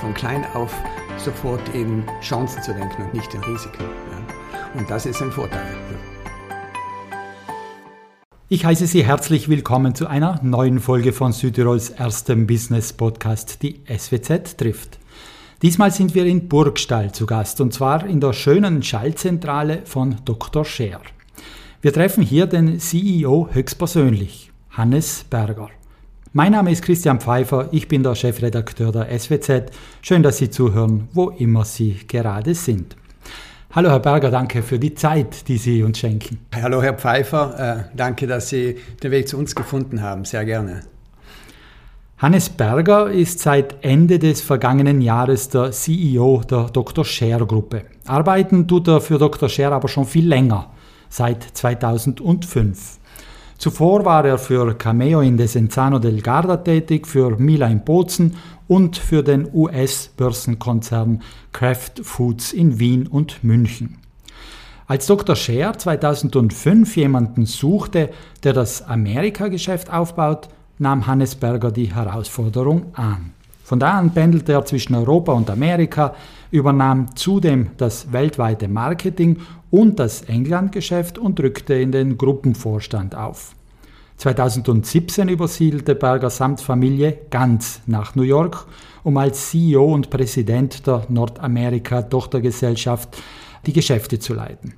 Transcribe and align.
von 0.00 0.14
klein 0.14 0.44
auf 0.54 0.74
sofort 1.18 1.60
in 1.74 2.04
Chancen 2.22 2.62
zu 2.62 2.72
denken 2.72 3.02
und 3.02 3.14
nicht 3.14 3.32
in 3.34 3.44
Risiken. 3.44 3.82
Ja. 3.82 4.78
Und 4.80 4.90
das 4.90 5.06
ist 5.06 5.20
ein 5.20 5.30
Vorteil. 5.30 5.66
Ich 8.48 8.64
heiße 8.64 8.86
Sie 8.86 9.04
herzlich 9.04 9.48
willkommen 9.48 9.94
zu 9.94 10.06
einer 10.06 10.40
neuen 10.42 10.80
Folge 10.80 11.12
von 11.12 11.32
Südtirols 11.32 11.90
erstem 11.90 12.46
Business 12.46 12.92
Podcast, 12.92 13.62
die 13.62 13.82
SWZ 13.86 14.56
trifft. 14.56 14.98
Diesmal 15.62 15.90
sind 15.90 16.14
wir 16.14 16.24
in 16.24 16.48
Burgstall 16.48 17.12
zu 17.12 17.26
Gast 17.26 17.60
und 17.60 17.74
zwar 17.74 18.06
in 18.06 18.20
der 18.20 18.32
schönen 18.32 18.82
Schallzentrale 18.82 19.82
von 19.84 20.16
Dr. 20.24 20.64
Scher. 20.64 21.00
Wir 21.82 21.92
treffen 21.92 22.22
hier 22.22 22.46
den 22.46 22.80
CEO 22.80 23.50
höchstpersönlich, 23.52 24.50
Hannes 24.70 25.24
Berger. 25.28 25.68
Mein 26.32 26.52
Name 26.52 26.70
ist 26.70 26.84
Christian 26.84 27.18
Pfeiffer, 27.18 27.66
ich 27.72 27.88
bin 27.88 28.04
der 28.04 28.14
Chefredakteur 28.14 28.92
der 28.92 29.18
SWZ. 29.18 29.72
Schön, 30.00 30.22
dass 30.22 30.38
Sie 30.38 30.48
zuhören, 30.48 31.08
wo 31.12 31.30
immer 31.30 31.64
Sie 31.64 31.96
gerade 32.06 32.54
sind. 32.54 32.94
Hallo 33.72 33.90
Herr 33.90 33.98
Berger, 33.98 34.30
danke 34.30 34.62
für 34.62 34.78
die 34.78 34.94
Zeit, 34.94 35.48
die 35.48 35.56
Sie 35.56 35.82
uns 35.82 35.98
schenken. 35.98 36.38
Hallo 36.54 36.80
Herr 36.80 36.94
Pfeiffer, 36.94 37.88
äh, 37.90 37.96
danke, 37.96 38.28
dass 38.28 38.48
Sie 38.48 38.76
den 39.02 39.10
Weg 39.10 39.26
zu 39.26 39.38
uns 39.38 39.56
gefunden 39.56 40.02
haben. 40.02 40.24
Sehr 40.24 40.44
gerne. 40.44 40.82
Hannes 42.18 42.48
Berger 42.48 43.10
ist 43.10 43.40
seit 43.40 43.84
Ende 43.84 44.20
des 44.20 44.40
vergangenen 44.40 45.00
Jahres 45.00 45.48
der 45.48 45.72
CEO 45.72 46.42
der 46.48 46.66
Dr. 46.66 47.04
Scher 47.04 47.44
Gruppe. 47.44 47.86
Arbeiten 48.06 48.68
tut 48.68 48.86
er 48.86 49.00
für 49.00 49.18
Dr. 49.18 49.48
Scher 49.48 49.72
aber 49.72 49.88
schon 49.88 50.06
viel 50.06 50.28
länger, 50.28 50.70
seit 51.08 51.42
2005. 51.42 53.00
Zuvor 53.60 54.06
war 54.06 54.24
er 54.24 54.38
für 54.38 54.72
Cameo 54.72 55.20
in 55.20 55.36
Desenzano 55.36 55.98
del 55.98 56.22
Garda 56.22 56.56
tätig, 56.56 57.06
für 57.06 57.36
Mila 57.36 57.66
in 57.66 57.84
Bozen 57.84 58.36
und 58.68 58.96
für 58.96 59.22
den 59.22 59.50
US-Börsenkonzern 59.52 61.20
Kraft 61.52 62.00
Foods 62.02 62.54
in 62.54 62.78
Wien 62.78 63.06
und 63.06 63.44
München. 63.44 63.98
Als 64.86 65.06
Dr. 65.06 65.36
Scher 65.36 65.76
2005 65.76 66.96
jemanden 66.96 67.44
suchte, 67.44 68.08
der 68.44 68.54
das 68.54 68.80
Amerika-Geschäft 68.80 69.92
aufbaut, 69.92 70.48
nahm 70.78 71.06
Hannes 71.06 71.34
Berger 71.34 71.70
die 71.70 71.94
Herausforderung 71.94 72.94
an. 72.94 73.34
Von 73.62 73.78
da 73.78 73.98
an 73.98 74.14
pendelte 74.14 74.52
er 74.52 74.64
zwischen 74.64 74.94
Europa 74.94 75.32
und 75.32 75.50
Amerika, 75.50 76.14
übernahm 76.50 77.14
zudem 77.14 77.72
das 77.76 78.10
weltweite 78.10 78.68
Marketing 78.68 79.36
und 79.70 80.00
das 80.00 80.22
England-Geschäft 80.22 81.18
und 81.18 81.38
rückte 81.38 81.74
in 81.74 81.92
den 81.92 82.18
Gruppenvorstand 82.18 83.14
auf. 83.14 83.54
2017 84.20 85.28
übersiedelte 85.30 85.94
Berger 85.94 86.28
samt 86.28 86.60
Familie 86.60 87.20
ganz 87.30 87.80
nach 87.86 88.14
New 88.14 88.22
York, 88.22 88.66
um 89.02 89.16
als 89.16 89.48
CEO 89.48 89.94
und 89.94 90.10
Präsident 90.10 90.86
der 90.86 91.06
Nordamerika-Tochtergesellschaft 91.08 93.16
die 93.64 93.72
Geschäfte 93.72 94.18
zu 94.18 94.34
leiten. 94.34 94.74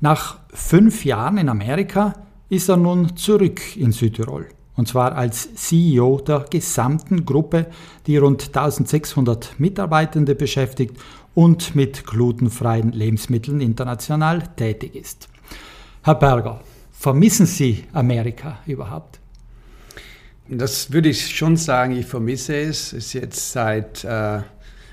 Nach 0.00 0.38
fünf 0.48 1.04
Jahren 1.04 1.36
in 1.36 1.50
Amerika 1.50 2.14
ist 2.48 2.70
er 2.70 2.78
nun 2.78 3.14
zurück 3.14 3.76
in 3.76 3.92
Südtirol. 3.92 4.48
Und 4.74 4.88
zwar 4.88 5.14
als 5.14 5.54
CEO 5.54 6.22
der 6.26 6.46
gesamten 6.48 7.26
Gruppe, 7.26 7.66
die 8.06 8.16
rund 8.16 8.56
1600 8.56 9.60
Mitarbeitende 9.60 10.34
beschäftigt 10.34 10.96
und 11.34 11.74
mit 11.74 12.06
glutenfreien 12.06 12.92
Lebensmitteln 12.92 13.60
international 13.60 14.44
tätig 14.56 14.94
ist. 14.94 15.28
Herr 16.02 16.14
Berger, 16.14 16.62
Vermissen 17.04 17.44
Sie 17.44 17.84
Amerika 17.92 18.60
überhaupt? 18.64 19.20
Das 20.48 20.90
würde 20.90 21.10
ich 21.10 21.36
schon 21.36 21.58
sagen, 21.58 21.94
ich 21.94 22.06
vermisse 22.06 22.56
es. 22.56 22.94
Es 22.94 23.08
ist 23.08 23.12
jetzt 23.12 23.52
seit 23.52 24.04
äh, 24.04 24.40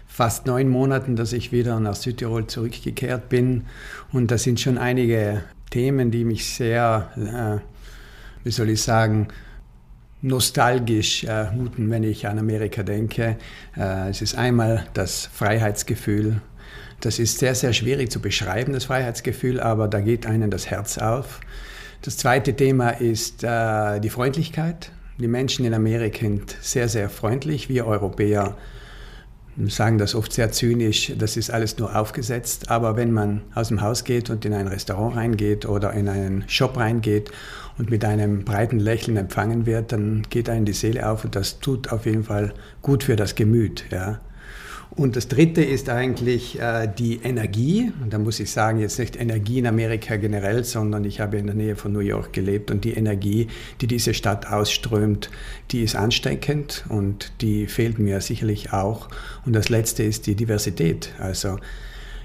fast 0.07 0.45
neun 0.45 0.67
Monaten, 0.67 1.15
dass 1.15 1.31
ich 1.31 1.53
wieder 1.53 1.79
nach 1.79 1.95
Südtirol 1.95 2.47
zurückgekehrt 2.47 3.29
bin. 3.29 3.63
Und 4.11 4.29
da 4.29 4.37
sind 4.37 4.59
schon 4.59 4.77
einige 4.77 5.45
Themen, 5.69 6.11
die 6.11 6.25
mich 6.25 6.53
sehr, 6.53 7.61
äh, 7.63 8.43
wie 8.43 8.51
soll 8.51 8.71
ich 8.71 8.81
sagen, 8.81 9.29
nostalgisch 10.21 11.23
äh, 11.23 11.49
muten, 11.53 11.89
wenn 11.91 12.03
ich 12.03 12.27
an 12.27 12.39
Amerika 12.39 12.83
denke. 12.83 13.37
Äh, 13.77 14.09
es 14.09 14.21
ist 14.21 14.35
einmal 14.35 14.85
das 14.93 15.27
Freiheitsgefühl. 15.27 16.41
Das 16.99 17.19
ist 17.19 17.39
sehr, 17.39 17.55
sehr 17.55 17.71
schwierig 17.71 18.11
zu 18.11 18.19
beschreiben, 18.19 18.73
das 18.73 18.83
Freiheitsgefühl, 18.83 19.61
aber 19.61 19.87
da 19.87 20.01
geht 20.01 20.25
einem 20.25 20.51
das 20.51 20.69
Herz 20.69 20.97
auf. 20.97 21.39
Das 22.01 22.17
zweite 22.17 22.55
Thema 22.55 22.89
ist 22.89 23.43
äh, 23.43 23.99
die 23.99 24.09
Freundlichkeit. 24.09 24.91
Die 25.19 25.27
Menschen 25.27 25.65
in 25.65 25.73
Amerika 25.75 26.21
sind 26.21 26.55
sehr, 26.59 26.89
sehr 26.89 27.09
freundlich. 27.09 27.69
Wir 27.69 27.85
Europäer 27.85 28.57
sagen 29.67 29.97
das 29.99 30.15
oft 30.15 30.33
sehr 30.33 30.51
zynisch, 30.51 31.11
das 31.17 31.37
ist 31.37 31.51
alles 31.51 31.77
nur 31.77 31.95
aufgesetzt. 31.95 32.71
Aber 32.71 32.95
wenn 32.95 33.11
man 33.11 33.41
aus 33.53 33.67
dem 33.67 33.81
Haus 33.81 34.03
geht 34.03 34.31
und 34.31 34.45
in 34.45 34.53
ein 34.53 34.67
Restaurant 34.67 35.15
reingeht 35.15 35.67
oder 35.67 35.93
in 35.93 36.09
einen 36.09 36.43
Shop 36.47 36.77
reingeht 36.77 37.29
und 37.77 37.91
mit 37.91 38.03
einem 38.03 38.45
breiten 38.45 38.79
Lächeln 38.79 39.17
empfangen 39.17 39.67
wird, 39.67 39.91
dann 39.91 40.23
geht 40.29 40.49
einem 40.49 40.65
die 40.65 40.73
Seele 40.73 41.07
auf 41.07 41.23
und 41.23 41.35
das 41.35 41.59
tut 41.59 41.91
auf 41.91 42.07
jeden 42.07 42.23
Fall 42.23 42.53
gut 42.81 43.03
für 43.03 43.15
das 43.15 43.35
Gemüt. 43.35 43.85
Ja. 43.91 44.21
Und 44.93 45.15
das 45.15 45.29
Dritte 45.29 45.63
ist 45.63 45.89
eigentlich 45.89 46.59
äh, 46.59 46.87
die 46.87 47.21
Energie. 47.23 47.93
Und 48.03 48.11
da 48.11 48.19
muss 48.19 48.39
ich 48.41 48.51
sagen, 48.51 48.79
jetzt 48.79 48.99
nicht 48.99 49.15
Energie 49.15 49.59
in 49.59 49.67
Amerika 49.67 50.17
generell, 50.17 50.65
sondern 50.65 51.05
ich 51.05 51.21
habe 51.21 51.37
in 51.37 51.45
der 51.45 51.55
Nähe 51.55 51.77
von 51.77 51.93
New 51.93 51.99
York 51.99 52.33
gelebt 52.33 52.71
und 52.71 52.83
die 52.83 52.93
Energie, 52.93 53.47
die 53.79 53.87
diese 53.87 54.13
Stadt 54.13 54.47
ausströmt, 54.47 55.29
die 55.71 55.81
ist 55.83 55.95
ansteckend 55.95 56.83
und 56.89 57.31
die 57.39 57.67
fehlt 57.67 57.99
mir 57.99 58.19
sicherlich 58.19 58.73
auch. 58.73 59.07
Und 59.45 59.53
das 59.53 59.69
Letzte 59.69 60.03
ist 60.03 60.27
die 60.27 60.35
Diversität. 60.35 61.13
Also 61.19 61.57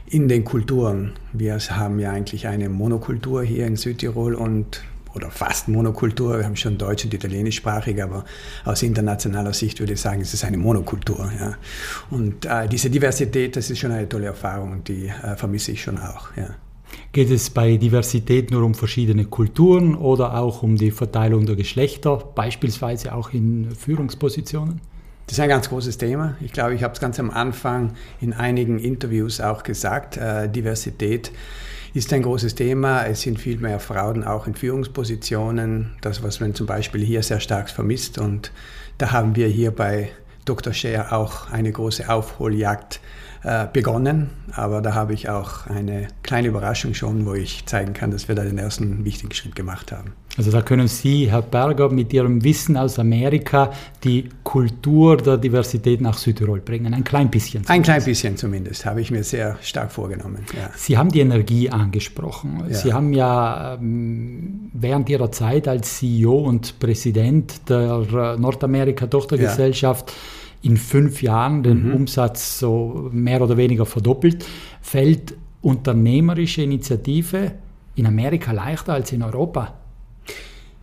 in 0.08 0.28
den 0.28 0.44
Kulturen. 0.44 1.12
Wir 1.32 1.58
haben 1.58 1.98
ja 1.98 2.12
eigentlich 2.12 2.46
eine 2.46 2.68
Monokultur 2.68 3.42
hier 3.42 3.66
in 3.66 3.76
Südtirol 3.76 4.34
und 4.34 4.82
oder 5.16 5.30
fast 5.30 5.68
Monokultur. 5.68 6.38
Wir 6.38 6.44
haben 6.44 6.56
schon 6.56 6.76
deutsch 6.78 7.04
und 7.04 7.14
italienischsprachig, 7.14 8.02
aber 8.02 8.24
aus 8.64 8.82
internationaler 8.82 9.54
Sicht 9.54 9.80
würde 9.80 9.94
ich 9.94 10.00
sagen, 10.00 10.20
es 10.20 10.34
ist 10.34 10.44
eine 10.44 10.58
Monokultur. 10.58 11.32
Ja. 11.40 11.54
Und 12.10 12.44
äh, 12.44 12.68
diese 12.68 12.90
Diversität, 12.90 13.56
das 13.56 13.70
ist 13.70 13.78
schon 13.78 13.90
eine 13.90 14.08
tolle 14.08 14.26
Erfahrung 14.26 14.72
und 14.72 14.88
die 14.88 15.06
äh, 15.08 15.34
vermisse 15.36 15.72
ich 15.72 15.82
schon 15.82 15.98
auch. 15.98 16.36
Ja. 16.36 16.50
Geht 17.12 17.30
es 17.30 17.50
bei 17.50 17.76
Diversität 17.78 18.50
nur 18.50 18.62
um 18.62 18.74
verschiedene 18.74 19.24
Kulturen 19.24 19.94
oder 19.94 20.38
auch 20.38 20.62
um 20.62 20.76
die 20.76 20.90
Verteilung 20.90 21.46
der 21.46 21.56
Geschlechter, 21.56 22.16
beispielsweise 22.34 23.14
auch 23.14 23.32
in 23.32 23.70
Führungspositionen? 23.74 24.80
Das 25.26 25.38
ist 25.38 25.40
ein 25.40 25.48
ganz 25.48 25.68
großes 25.68 25.98
Thema. 25.98 26.36
Ich 26.40 26.52
glaube, 26.52 26.74
ich 26.74 26.84
habe 26.84 26.94
es 26.94 27.00
ganz 27.00 27.18
am 27.18 27.30
Anfang 27.30 27.94
in 28.20 28.32
einigen 28.32 28.78
Interviews 28.78 29.40
auch 29.40 29.64
gesagt. 29.64 30.16
Äh, 30.16 30.48
Diversität 30.48 31.32
ist 31.94 32.12
ein 32.12 32.22
großes 32.22 32.54
Thema. 32.54 33.04
Es 33.06 33.22
sind 33.22 33.40
viel 33.40 33.58
mehr 33.58 33.80
Frauen 33.80 34.22
auch 34.22 34.46
in 34.46 34.54
Führungspositionen. 34.54 35.96
Das, 36.00 36.22
was 36.22 36.38
man 36.38 36.54
zum 36.54 36.66
Beispiel 36.66 37.04
hier 37.04 37.24
sehr 37.24 37.40
stark 37.40 37.70
vermisst. 37.70 38.18
Und 38.18 38.52
da 38.98 39.10
haben 39.10 39.34
wir 39.34 39.48
hier 39.48 39.72
bei 39.72 40.10
Dr. 40.44 40.72
Scher 40.72 41.12
auch 41.12 41.50
eine 41.50 41.72
große 41.72 42.08
Aufholjagd 42.08 43.00
äh, 43.46 43.68
begonnen. 43.72 44.30
Aber 44.52 44.82
da 44.82 44.94
habe 44.94 45.14
ich 45.14 45.28
auch 45.28 45.68
eine 45.68 46.08
kleine 46.24 46.48
Überraschung 46.48 46.94
schon, 46.94 47.26
wo 47.26 47.34
ich 47.34 47.64
zeigen 47.66 47.92
kann, 47.92 48.10
dass 48.10 48.26
wir 48.26 48.34
da 48.34 48.42
den 48.42 48.58
ersten 48.58 49.04
wichtigen 49.04 49.32
Schritt 49.32 49.54
gemacht 49.54 49.92
haben. 49.92 50.14
Also 50.36 50.50
da 50.50 50.62
können 50.62 50.88
Sie, 50.88 51.30
Herr 51.30 51.42
Berger, 51.42 51.88
mit 51.88 52.12
Ihrem 52.12 52.42
Wissen 52.42 52.76
aus 52.76 52.98
Amerika 52.98 53.70
die 54.02 54.28
Kultur 54.42 55.16
der 55.16 55.36
Diversität 55.38 56.00
nach 56.00 56.18
Südtirol 56.18 56.60
bringen. 56.60 56.92
Ein 56.92 57.04
klein 57.04 57.30
bisschen. 57.30 57.64
Zumindest. 57.64 57.70
Ein 57.70 57.82
klein 57.84 58.04
bisschen 58.04 58.36
zumindest, 58.36 58.84
habe 58.84 59.00
ich 59.00 59.12
mir 59.12 59.22
sehr 59.22 59.56
stark 59.62 59.92
vorgenommen. 59.92 60.44
Ja. 60.52 60.70
Sie 60.74 60.98
haben 60.98 61.12
die 61.12 61.20
Energie 61.20 61.70
angesprochen. 61.70 62.64
Ja. 62.68 62.74
Sie 62.74 62.92
haben 62.92 63.12
ja 63.12 63.74
ähm, 63.74 64.72
während 64.72 65.08
Ihrer 65.08 65.30
Zeit 65.30 65.68
als 65.68 65.98
CEO 65.98 66.36
und 66.36 66.80
Präsident 66.80 67.68
der 67.68 68.06
äh, 68.12 68.36
Nordamerika-Tochtergesellschaft 68.40 70.10
ja 70.10 70.16
in 70.66 70.76
fünf 70.76 71.22
Jahren 71.22 71.62
den 71.62 71.88
mhm. 71.88 71.94
Umsatz 71.94 72.58
so 72.58 73.08
mehr 73.12 73.40
oder 73.40 73.56
weniger 73.56 73.86
verdoppelt. 73.86 74.44
Fällt 74.82 75.34
unternehmerische 75.62 76.62
Initiative 76.62 77.52
in 77.94 78.06
Amerika 78.06 78.50
leichter 78.50 78.94
als 78.94 79.12
in 79.12 79.22
Europa? 79.22 79.74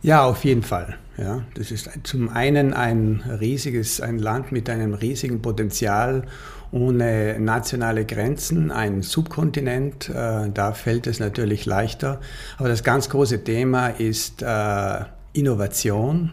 Ja, 0.02 0.24
auf 0.24 0.44
jeden 0.44 0.62
Fall. 0.62 0.96
Ja, 1.18 1.42
das 1.54 1.70
ist 1.70 1.90
zum 2.02 2.30
einen 2.30 2.72
ein 2.72 3.22
riesiges, 3.40 4.00
ein 4.00 4.18
Land 4.18 4.52
mit 4.52 4.68
einem 4.70 4.94
riesigen 4.94 5.42
Potenzial 5.42 6.24
ohne 6.72 7.38
nationale 7.38 8.04
Grenzen, 8.04 8.70
ein 8.70 9.02
Subkontinent. 9.02 10.08
Äh, 10.08 10.50
da 10.52 10.72
fällt 10.72 11.06
es 11.06 11.20
natürlich 11.20 11.66
leichter. 11.66 12.20
Aber 12.56 12.68
das 12.68 12.82
ganz 12.82 13.10
große 13.10 13.44
Thema 13.44 13.88
ist 13.88 14.42
äh, 14.42 15.04
Innovation 15.34 16.32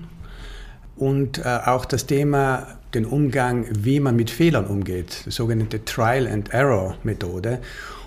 und 0.96 1.40
äh, 1.40 1.60
auch 1.66 1.86
das 1.86 2.08
Thema 2.08 2.80
den 2.94 3.06
Umgang, 3.06 3.66
wie 3.72 4.00
man 4.00 4.16
mit 4.16 4.30
Fehlern 4.30 4.68
umgeht, 4.68 5.24
die 5.26 5.32
sogenannte 5.32 5.84
Trial 5.86 6.28
and 6.28 6.54
Error 6.54 6.96
Methode. 7.04 7.60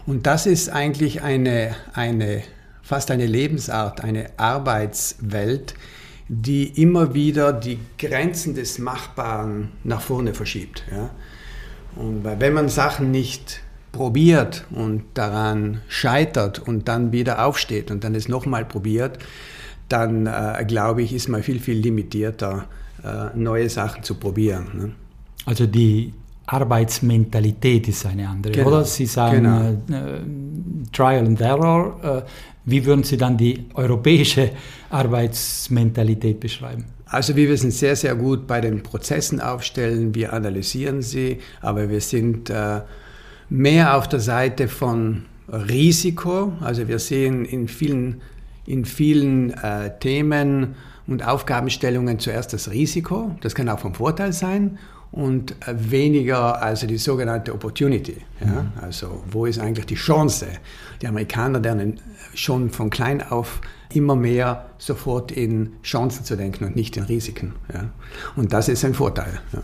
Und 0.06 0.26
das 0.26 0.46
ist 0.46 0.68
eigentlich 0.68 1.22
eine, 1.22 1.74
eine, 1.92 2.42
fast 2.82 3.10
eine 3.10 3.26
Lebensart, 3.26 4.02
eine 4.02 4.26
Arbeitswelt, 4.36 5.74
die 6.28 6.80
immer 6.80 7.14
wieder 7.14 7.52
die 7.52 7.78
Grenzen 7.98 8.54
des 8.54 8.78
Machbaren 8.78 9.72
nach 9.82 10.00
vorne 10.00 10.34
verschiebt. 10.34 10.84
Ja. 10.90 11.10
Und 11.96 12.24
wenn 12.24 12.52
man 12.52 12.68
Sachen 12.68 13.10
nicht 13.10 13.60
probiert 13.92 14.64
und 14.70 15.04
daran 15.14 15.80
scheitert 15.88 16.58
und 16.58 16.88
dann 16.88 17.12
wieder 17.12 17.46
aufsteht 17.46 17.90
und 17.90 18.04
dann 18.04 18.14
es 18.14 18.28
nochmal 18.28 18.64
probiert, 18.64 19.18
dann 19.88 20.26
äh, 20.26 20.64
glaube 20.66 21.02
ich, 21.02 21.12
ist 21.12 21.28
man 21.28 21.42
viel, 21.42 21.60
viel 21.60 21.76
limitierter, 21.76 22.66
neue 23.34 23.68
Sachen 23.68 24.02
zu 24.02 24.14
probieren. 24.14 24.66
Ne? 24.74 24.92
Also 25.46 25.66
die 25.66 26.12
Arbeitsmentalität 26.46 27.88
ist 27.88 28.06
eine 28.06 28.28
andere, 28.28 28.52
genau. 28.52 28.68
oder? 28.68 28.84
Sie 28.84 29.06
sagen 29.06 29.42
genau. 29.42 30.04
äh, 30.04 30.20
Trial 30.92 31.26
and 31.26 31.40
Error. 31.40 32.00
Äh, 32.02 32.22
wie 32.66 32.84
würden 32.84 33.02
Sie 33.02 33.16
dann 33.16 33.36
die 33.36 33.66
europäische 33.74 34.50
Arbeitsmentalität 34.90 36.40
beschreiben? 36.40 36.86
Also 37.06 37.36
wir 37.36 37.56
sind 37.56 37.72
sehr, 37.72 37.94
sehr 37.94 38.14
gut 38.14 38.46
bei 38.46 38.60
den 38.60 38.82
Prozessen 38.82 39.40
aufstellen, 39.40 40.14
wir 40.14 40.32
analysieren 40.32 41.02
sie, 41.02 41.38
aber 41.60 41.88
wir 41.88 42.00
sind 42.00 42.50
äh, 42.50 42.80
mehr 43.48 43.96
auf 43.96 44.08
der 44.08 44.20
Seite 44.20 44.66
von 44.68 45.26
Risiko. 45.48 46.54
Also 46.60 46.88
wir 46.88 46.98
sehen 46.98 47.44
in 47.44 47.68
vielen, 47.68 48.20
in 48.66 48.84
vielen 48.84 49.50
äh, 49.52 49.96
Themen 50.00 50.74
und 51.06 51.26
Aufgabenstellungen 51.26 52.18
zuerst 52.18 52.52
das 52.52 52.70
Risiko. 52.70 53.34
Das 53.40 53.54
kann 53.54 53.68
auch 53.68 53.78
vom 53.78 53.94
Vorteil 53.94 54.32
sein 54.32 54.78
und 55.12 55.52
äh, 55.66 55.74
weniger 55.76 56.60
also 56.60 56.86
die 56.86 56.98
sogenannte 56.98 57.52
Opportunity. 57.52 58.16
Ja? 58.40 58.62
Mhm. 58.62 58.72
Also 58.80 59.22
wo 59.30 59.46
ist 59.46 59.58
eigentlich 59.58 59.86
die 59.86 59.94
Chance? 59.94 60.46
Die 61.02 61.06
Amerikaner 61.06 61.60
lernen 61.60 62.00
schon 62.34 62.70
von 62.70 62.90
klein 62.90 63.22
auf 63.22 63.60
immer 63.92 64.16
mehr 64.16 64.66
sofort 64.78 65.30
in 65.30 65.74
Chancen 65.82 66.24
zu 66.24 66.36
denken 66.36 66.64
und 66.64 66.74
nicht 66.74 66.96
in 66.96 67.04
Risiken. 67.04 67.54
Ja? 67.72 67.90
Und 68.34 68.52
das 68.52 68.68
ist 68.68 68.84
ein 68.84 68.94
Vorteil. 68.94 69.40
Ja. 69.52 69.62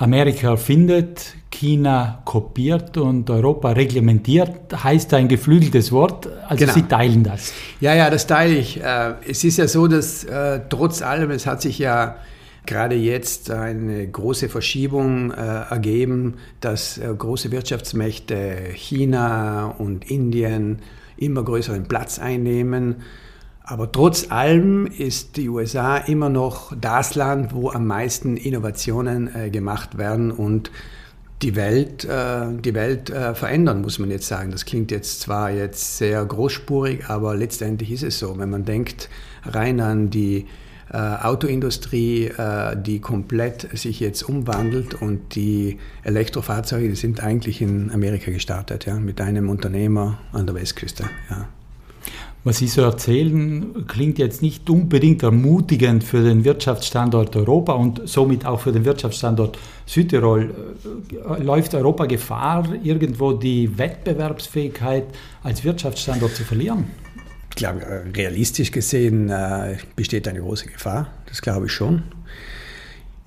Amerika 0.00 0.56
findet, 0.56 1.34
China 1.50 2.22
kopiert 2.24 2.96
und 2.96 3.28
Europa 3.28 3.72
reglementiert, 3.72 4.82
heißt 4.82 5.12
ein 5.12 5.28
geflügeltes 5.28 5.92
Wort. 5.92 6.26
Also 6.48 6.60
genau. 6.64 6.72
Sie 6.72 6.82
teilen 6.82 7.22
das. 7.22 7.52
Ja, 7.80 7.94
ja, 7.94 8.08
das 8.08 8.26
teile 8.26 8.54
ich. 8.54 8.82
Äh, 8.82 9.12
es 9.28 9.44
ist 9.44 9.58
ja 9.58 9.68
so, 9.68 9.88
dass 9.88 10.24
äh, 10.24 10.60
trotz 10.70 11.02
allem, 11.02 11.30
es 11.30 11.46
hat 11.46 11.60
sich 11.60 11.78
ja 11.78 12.16
gerade 12.64 12.94
jetzt 12.94 13.50
eine 13.50 14.08
große 14.08 14.48
Verschiebung 14.48 15.32
äh, 15.32 15.34
ergeben, 15.36 16.36
dass 16.62 16.98
große 17.18 17.52
Wirtschaftsmächte 17.52 18.70
China 18.72 19.74
und 19.76 20.10
Indien 20.10 20.78
immer 21.18 21.44
größeren 21.44 21.84
Platz 21.88 22.18
einnehmen 22.18 22.96
aber 23.70 23.92
trotz 23.92 24.32
allem 24.32 24.86
ist 24.86 25.36
die 25.36 25.48
USA 25.48 25.96
immer 25.96 26.28
noch 26.28 26.72
das 26.76 27.14
Land, 27.14 27.54
wo 27.54 27.70
am 27.70 27.86
meisten 27.86 28.36
Innovationen 28.36 29.32
äh, 29.32 29.48
gemacht 29.48 29.96
werden 29.96 30.32
und 30.32 30.72
die 31.40 31.54
Welt, 31.54 32.04
äh, 32.04 32.46
die 32.58 32.74
Welt 32.74 33.10
äh, 33.10 33.32
verändern, 33.32 33.82
muss 33.82 34.00
man 34.00 34.10
jetzt 34.10 34.26
sagen. 34.26 34.50
Das 34.50 34.64
klingt 34.64 34.90
jetzt 34.90 35.20
zwar 35.20 35.52
jetzt 35.52 35.98
sehr 35.98 36.24
großspurig, 36.24 37.08
aber 37.08 37.36
letztendlich 37.36 37.92
ist 37.92 38.02
es 38.02 38.18
so. 38.18 38.36
Wenn 38.38 38.50
man 38.50 38.64
denkt 38.64 39.08
rein 39.44 39.80
an 39.80 40.10
die 40.10 40.46
äh, 40.92 40.96
Autoindustrie, 40.96 42.24
äh, 42.24 42.76
die 42.76 42.98
komplett 42.98 43.68
sich 43.78 44.00
jetzt 44.00 44.24
umwandelt 44.24 45.00
und 45.00 45.36
die 45.36 45.78
Elektrofahrzeuge, 46.02 46.88
die 46.88 46.96
sind 46.96 47.22
eigentlich 47.22 47.62
in 47.62 47.92
Amerika 47.92 48.32
gestartet, 48.32 48.86
ja, 48.86 48.96
mit 48.96 49.20
einem 49.20 49.48
Unternehmer 49.48 50.18
an 50.32 50.46
der 50.46 50.56
Westküste. 50.56 51.04
Ja. 51.30 51.46
Was 52.42 52.56
Sie 52.56 52.68
so 52.68 52.80
erzählen, 52.80 53.86
klingt 53.86 54.18
jetzt 54.18 54.40
nicht 54.40 54.70
unbedingt 54.70 55.22
ermutigend 55.22 56.02
für 56.02 56.22
den 56.22 56.42
Wirtschaftsstandort 56.42 57.36
Europa 57.36 57.74
und 57.74 58.00
somit 58.06 58.46
auch 58.46 58.60
für 58.60 58.72
den 58.72 58.86
Wirtschaftsstandort 58.86 59.58
Südtirol. 59.84 60.54
Äh, 61.10 61.42
läuft 61.42 61.74
Europa 61.74 62.06
Gefahr, 62.06 62.66
irgendwo 62.82 63.32
die 63.32 63.76
Wettbewerbsfähigkeit 63.76 65.04
als 65.42 65.64
Wirtschaftsstandort 65.64 66.34
zu 66.34 66.44
verlieren? 66.44 66.86
Ich 67.50 67.56
glaube, 67.56 67.82
äh, 67.82 68.08
realistisch 68.16 68.70
gesehen 68.70 69.28
äh, 69.28 69.76
besteht 69.94 70.26
eine 70.26 70.40
große 70.40 70.66
Gefahr. 70.66 71.08
Das 71.26 71.42
glaube 71.42 71.66
ich 71.66 71.72
schon. 71.72 72.04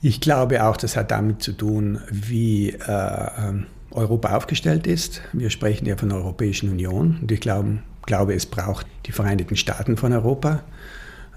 Ich 0.01 0.21
glaube 0.21 0.65
auch, 0.65 0.75
das 0.75 0.97
hat 0.97 1.11
damit 1.11 1.43
zu 1.43 1.51
tun, 1.51 1.99
wie 2.09 2.75
ähm, 2.87 3.67
Europa 3.91 4.35
aufgestellt 4.35 4.87
ist. 4.87 5.21
Wir 5.33 5.51
sprechen 5.51 5.85
ja 5.85 5.97
von 5.97 6.09
der 6.09 6.17
Europäischen 6.17 6.69
Union 6.69 7.19
und 7.21 7.31
ich 7.31 7.39
glaube, 7.39 7.77
glaube, 8.03 8.33
es 8.33 8.45
braucht 8.45 8.87
die 9.05 9.11
Vereinigten 9.11 9.55
Staaten 9.55 9.97
von 9.97 10.13
Europa. 10.13 10.63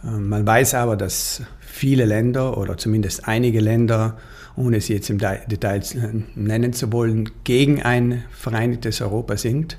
Ähm, 0.05 0.29
man 0.29 0.47
weiß 0.47 0.75
aber, 0.75 0.97
dass 0.97 1.43
viele 1.61 2.05
Länder 2.05 2.57
oder 2.57 2.77
zumindest 2.77 3.29
einige 3.29 3.61
Länder, 3.61 4.17
ohne 4.57 4.81
sie 4.81 4.95
jetzt 4.95 5.11
im 5.11 5.19
Detail 5.19 5.83
nennen 6.35 6.73
zu 6.73 6.93
wollen, 6.93 7.31
gegen 7.45 7.83
ein 7.83 8.25
vereinigtes 8.31 9.03
Europa 9.03 9.37
sind, 9.37 9.77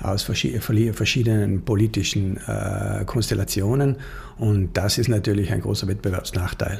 aus 0.00 0.22
verschiedenen 0.22 1.64
politischen 1.64 2.38
äh, 2.46 3.04
Konstellationen. 3.04 3.96
Und 4.38 4.76
das 4.76 4.96
ist 4.96 5.08
natürlich 5.08 5.52
ein 5.52 5.60
großer 5.60 5.88
Wettbewerbsnachteil. 5.88 6.78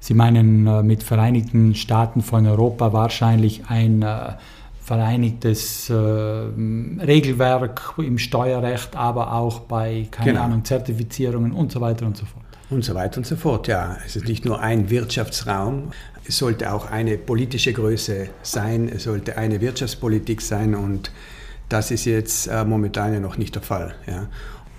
Sie 0.00 0.14
meinen 0.14 0.66
äh, 0.66 0.82
mit 0.82 1.02
Vereinigten 1.02 1.74
Staaten 1.74 2.22
von 2.22 2.46
Europa 2.46 2.92
wahrscheinlich 2.92 3.66
ein 3.68 4.02
äh, 4.02 4.32
vereinigtes 4.82 5.88
äh, 5.90 5.94
Regelwerk 5.94 7.94
im 7.98 8.18
Steuerrecht, 8.18 8.96
aber 8.96 9.32
auch 9.32 9.60
bei, 9.60 10.08
keine 10.10 10.32
genau. 10.32 10.44
Ahnung, 10.44 10.64
Zertifizierungen 10.64 11.52
und 11.52 11.70
so 11.70 11.80
weiter 11.80 12.06
und 12.06 12.16
so 12.16 12.26
fort. 12.26 12.44
Und 12.68 12.84
so 12.84 12.94
weiter 12.94 13.18
und 13.18 13.26
so 13.26 13.36
fort, 13.36 13.68
ja. 13.68 13.96
Es 14.04 14.16
ist 14.16 14.26
nicht 14.26 14.44
nur 14.44 14.60
ein 14.60 14.90
Wirtschaftsraum, 14.90 15.92
es 16.26 16.38
sollte 16.38 16.72
auch 16.72 16.90
eine 16.90 17.16
politische 17.16 17.72
Größe 17.72 18.28
sein, 18.42 18.88
es 18.88 19.04
sollte 19.04 19.36
eine 19.36 19.60
Wirtschaftspolitik 19.60 20.40
sein 20.40 20.74
und 20.74 21.12
das 21.68 21.90
ist 21.90 22.04
jetzt 22.04 22.48
äh, 22.48 22.64
momentan 22.64 23.14
ja 23.14 23.20
noch 23.20 23.38
nicht 23.38 23.54
der 23.54 23.62
Fall. 23.62 23.94
Ja. 24.06 24.26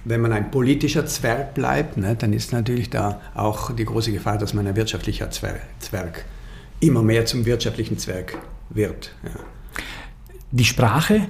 Wenn 0.05 0.19
man 0.19 0.33
ein 0.33 0.51
politischer 0.51 1.05
Zwerg 1.05 1.53
bleibt, 1.53 1.95
ne, 1.95 2.15
dann 2.15 2.33
ist 2.33 2.51
natürlich 2.51 2.89
da 2.89 3.21
auch 3.35 3.71
die 3.71 3.85
große 3.85 4.11
Gefahr, 4.11 4.37
dass 4.37 4.53
man 4.53 4.67
ein 4.67 4.75
wirtschaftlicher 4.75 5.29
Zwerg 5.31 6.25
immer 6.81 7.01
mehr 7.01 7.25
zum 7.25 7.45
wirtschaftlichen 7.45 7.97
Zwerg 7.97 8.37
wird. 8.69 9.13
Ja. 9.23 9.39
Die 10.51 10.65
Sprache, 10.65 11.29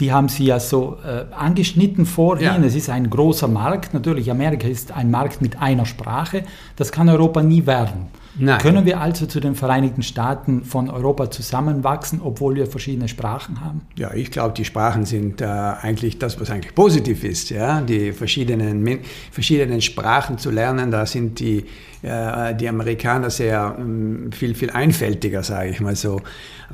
die 0.00 0.12
haben 0.12 0.28
Sie 0.28 0.44
ja 0.44 0.58
so 0.60 0.98
äh, 1.04 1.32
angeschnitten 1.32 2.06
vorhin. 2.06 2.46
Ja. 2.46 2.56
Es 2.58 2.74
ist 2.74 2.90
ein 2.90 3.10
großer 3.10 3.48
Markt. 3.48 3.94
Natürlich, 3.94 4.30
Amerika 4.30 4.66
ist 4.66 4.92
ein 4.92 5.10
Markt 5.10 5.40
mit 5.40 5.60
einer 5.60 5.86
Sprache. 5.86 6.44
Das 6.76 6.90
kann 6.90 7.08
Europa 7.08 7.42
nie 7.42 7.66
werden. 7.66 8.06
Nein. 8.36 8.58
Können 8.58 8.84
wir 8.84 9.00
also 9.00 9.26
zu 9.26 9.40
den 9.40 9.54
Vereinigten 9.54 10.02
Staaten 10.02 10.64
von 10.64 10.90
Europa 10.90 11.30
zusammenwachsen, 11.30 12.20
obwohl 12.22 12.56
wir 12.56 12.66
verschiedene 12.66 13.08
Sprachen 13.08 13.60
haben? 13.60 13.82
Ja, 13.96 14.12
ich 14.12 14.30
glaube, 14.30 14.54
die 14.54 14.64
Sprachen 14.64 15.04
sind 15.04 15.40
äh, 15.40 15.44
eigentlich 15.44 16.18
das, 16.18 16.40
was 16.40 16.50
eigentlich 16.50 16.74
positiv 16.74 17.22
ist. 17.22 17.50
Ja? 17.50 17.80
Die 17.80 18.12
verschiedenen, 18.12 19.00
verschiedenen 19.30 19.80
Sprachen 19.80 20.38
zu 20.38 20.50
lernen, 20.50 20.90
da 20.90 21.06
sind 21.06 21.38
die, 21.38 21.64
äh, 22.02 22.54
die 22.54 22.68
Amerikaner 22.68 23.30
sehr 23.30 23.76
äh, 23.78 24.34
viel, 24.34 24.54
viel 24.54 24.70
einfältiger, 24.70 25.42
sage 25.42 25.70
ich 25.70 25.80
mal 25.80 25.94
so. 25.94 26.20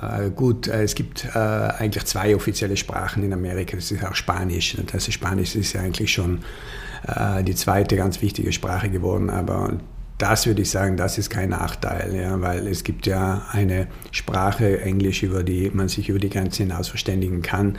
Äh, 0.00 0.30
gut, 0.30 0.66
äh, 0.66 0.82
es 0.82 0.94
gibt 0.94 1.26
äh, 1.34 1.38
eigentlich 1.38 2.04
zwei 2.04 2.34
offizielle 2.34 2.76
Sprachen 2.76 3.22
in 3.22 3.32
Amerika, 3.32 3.76
das 3.76 3.90
ist 3.90 4.04
auch 4.04 4.14
Spanisch. 4.14 4.76
Das 4.92 5.12
Spanisch 5.12 5.56
ist 5.56 5.72
ja 5.72 5.82
eigentlich 5.82 6.12
schon 6.12 6.40
die 7.46 7.54
zweite 7.54 7.96
ganz 7.96 8.20
wichtige 8.20 8.52
Sprache 8.52 8.90
geworden, 8.90 9.30
aber 9.30 9.78
das 10.20 10.46
würde 10.46 10.62
ich 10.62 10.70
sagen, 10.70 10.96
das 10.96 11.18
ist 11.18 11.30
kein 11.30 11.50
Nachteil, 11.50 12.14
ja, 12.14 12.40
weil 12.40 12.66
es 12.66 12.84
gibt 12.84 13.06
ja 13.06 13.46
eine 13.52 13.86
Sprache, 14.10 14.80
Englisch, 14.80 15.22
über 15.22 15.42
die 15.42 15.70
man 15.72 15.88
sich 15.88 16.08
über 16.08 16.18
die 16.18 16.28
Grenze 16.28 16.62
hinaus 16.62 16.88
verständigen 16.88 17.42
kann. 17.42 17.78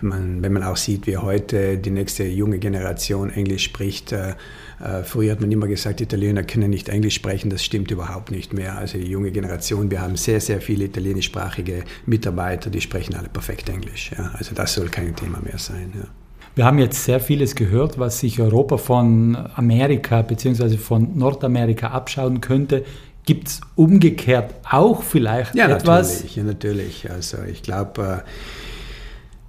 Man, 0.00 0.42
wenn 0.42 0.52
man 0.52 0.62
auch 0.62 0.76
sieht, 0.76 1.06
wie 1.06 1.16
heute 1.16 1.78
die 1.78 1.90
nächste 1.90 2.24
junge 2.24 2.58
Generation 2.58 3.30
Englisch 3.30 3.64
spricht, 3.64 4.12
äh, 4.12 4.34
äh, 4.80 5.02
früher 5.02 5.32
hat 5.32 5.40
man 5.40 5.50
immer 5.50 5.66
gesagt, 5.66 6.00
Italiener 6.00 6.44
können 6.44 6.70
nicht 6.70 6.88
Englisch 6.88 7.14
sprechen, 7.14 7.50
das 7.50 7.64
stimmt 7.64 7.90
überhaupt 7.90 8.30
nicht 8.30 8.52
mehr. 8.52 8.78
Also 8.78 8.98
die 8.98 9.08
junge 9.08 9.32
Generation, 9.32 9.90
wir 9.90 10.00
haben 10.00 10.16
sehr, 10.16 10.40
sehr 10.40 10.60
viele 10.60 10.84
italienischsprachige 10.84 11.84
Mitarbeiter, 12.06 12.70
die 12.70 12.80
sprechen 12.80 13.14
alle 13.14 13.28
perfekt 13.28 13.68
Englisch. 13.68 14.12
Ja. 14.16 14.30
Also 14.34 14.54
das 14.54 14.74
soll 14.74 14.88
kein 14.88 15.16
Thema 15.16 15.40
mehr 15.42 15.58
sein. 15.58 15.92
Ja. 15.96 16.06
Wir 16.54 16.64
haben 16.64 16.78
jetzt 16.78 17.04
sehr 17.04 17.20
vieles 17.20 17.54
gehört, 17.54 17.98
was 17.98 18.20
sich 18.20 18.40
Europa 18.40 18.78
von 18.78 19.36
Amerika 19.54 20.22
bzw. 20.22 20.76
von 20.76 21.16
Nordamerika 21.16 21.88
abschauen 21.88 22.40
könnte. 22.40 22.84
Gibt 23.24 23.48
es 23.48 23.60
umgekehrt 23.76 24.54
auch 24.68 25.02
vielleicht 25.02 25.54
ja, 25.54 25.68
etwas? 25.68 26.24
Natürlich, 26.24 26.36
ja, 26.36 26.42
natürlich. 26.44 27.10
Also 27.10 27.38
ich 27.42 27.62
glaube, 27.62 28.24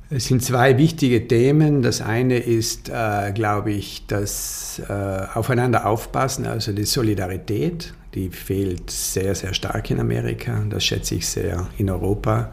äh, 0.09 0.15
es 0.15 0.25
sind 0.25 0.43
zwei 0.43 0.77
wichtige 0.77 1.27
Themen. 1.27 1.81
Das 1.81 2.01
eine 2.01 2.39
ist, 2.39 2.89
äh, 2.89 3.31
glaube 3.31 3.71
ich, 3.71 4.05
das 4.07 4.81
äh, 4.89 4.93
Aufeinander 5.33 5.85
aufpassen, 5.85 6.45
also 6.45 6.73
die 6.73 6.83
Solidarität, 6.83 7.93
die 8.15 8.29
fehlt 8.29 8.89
sehr, 8.89 9.35
sehr 9.35 9.53
stark 9.53 9.91
in 9.91 9.99
Amerika. 9.99 10.63
Das 10.69 10.83
schätze 10.83 11.15
ich 11.15 11.27
sehr 11.27 11.67
in 11.77 11.89
Europa. 11.89 12.51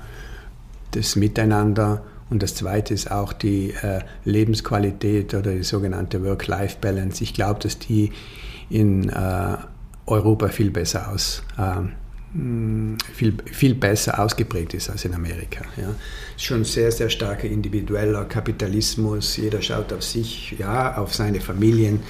Das 0.90 1.16
Miteinander 1.16 2.02
und 2.28 2.42
das 2.42 2.54
Zweite 2.54 2.92
ist 2.92 3.10
auch 3.10 3.32
die 3.32 3.70
äh, 3.70 4.00
Lebensqualität 4.24 5.34
oder 5.34 5.52
die 5.52 5.62
sogenannte 5.62 6.24
Work-Life-Balance. 6.24 7.22
Ich 7.22 7.34
glaube, 7.34 7.60
dass 7.60 7.78
die 7.78 8.12
in 8.68 9.08
äh, 9.08 9.56
Europa 10.06 10.48
viel 10.48 10.70
besser 10.70 11.12
aus, 11.12 11.44
äh, 11.56 11.86
viel, 13.14 13.36
viel 13.52 13.74
besser 13.74 14.18
ausgeprägt 14.18 14.74
ist 14.74 14.90
als 14.90 15.04
in 15.04 15.14
Amerika. 15.14 15.64
Ja. 15.76 15.94
Schon 16.36 16.64
sehr, 16.64 16.90
sehr 16.90 17.08
starker 17.10 17.46
individueller 17.46 18.24
Kapitalismus. 18.24 19.36
Jeder 19.36 19.62
schaut 19.62 19.92
auf 19.92 20.02
sich, 20.02 20.56
ja, 20.58 20.98
auf 20.98 21.14
seine 21.14 21.40
Familien, 21.40 22.00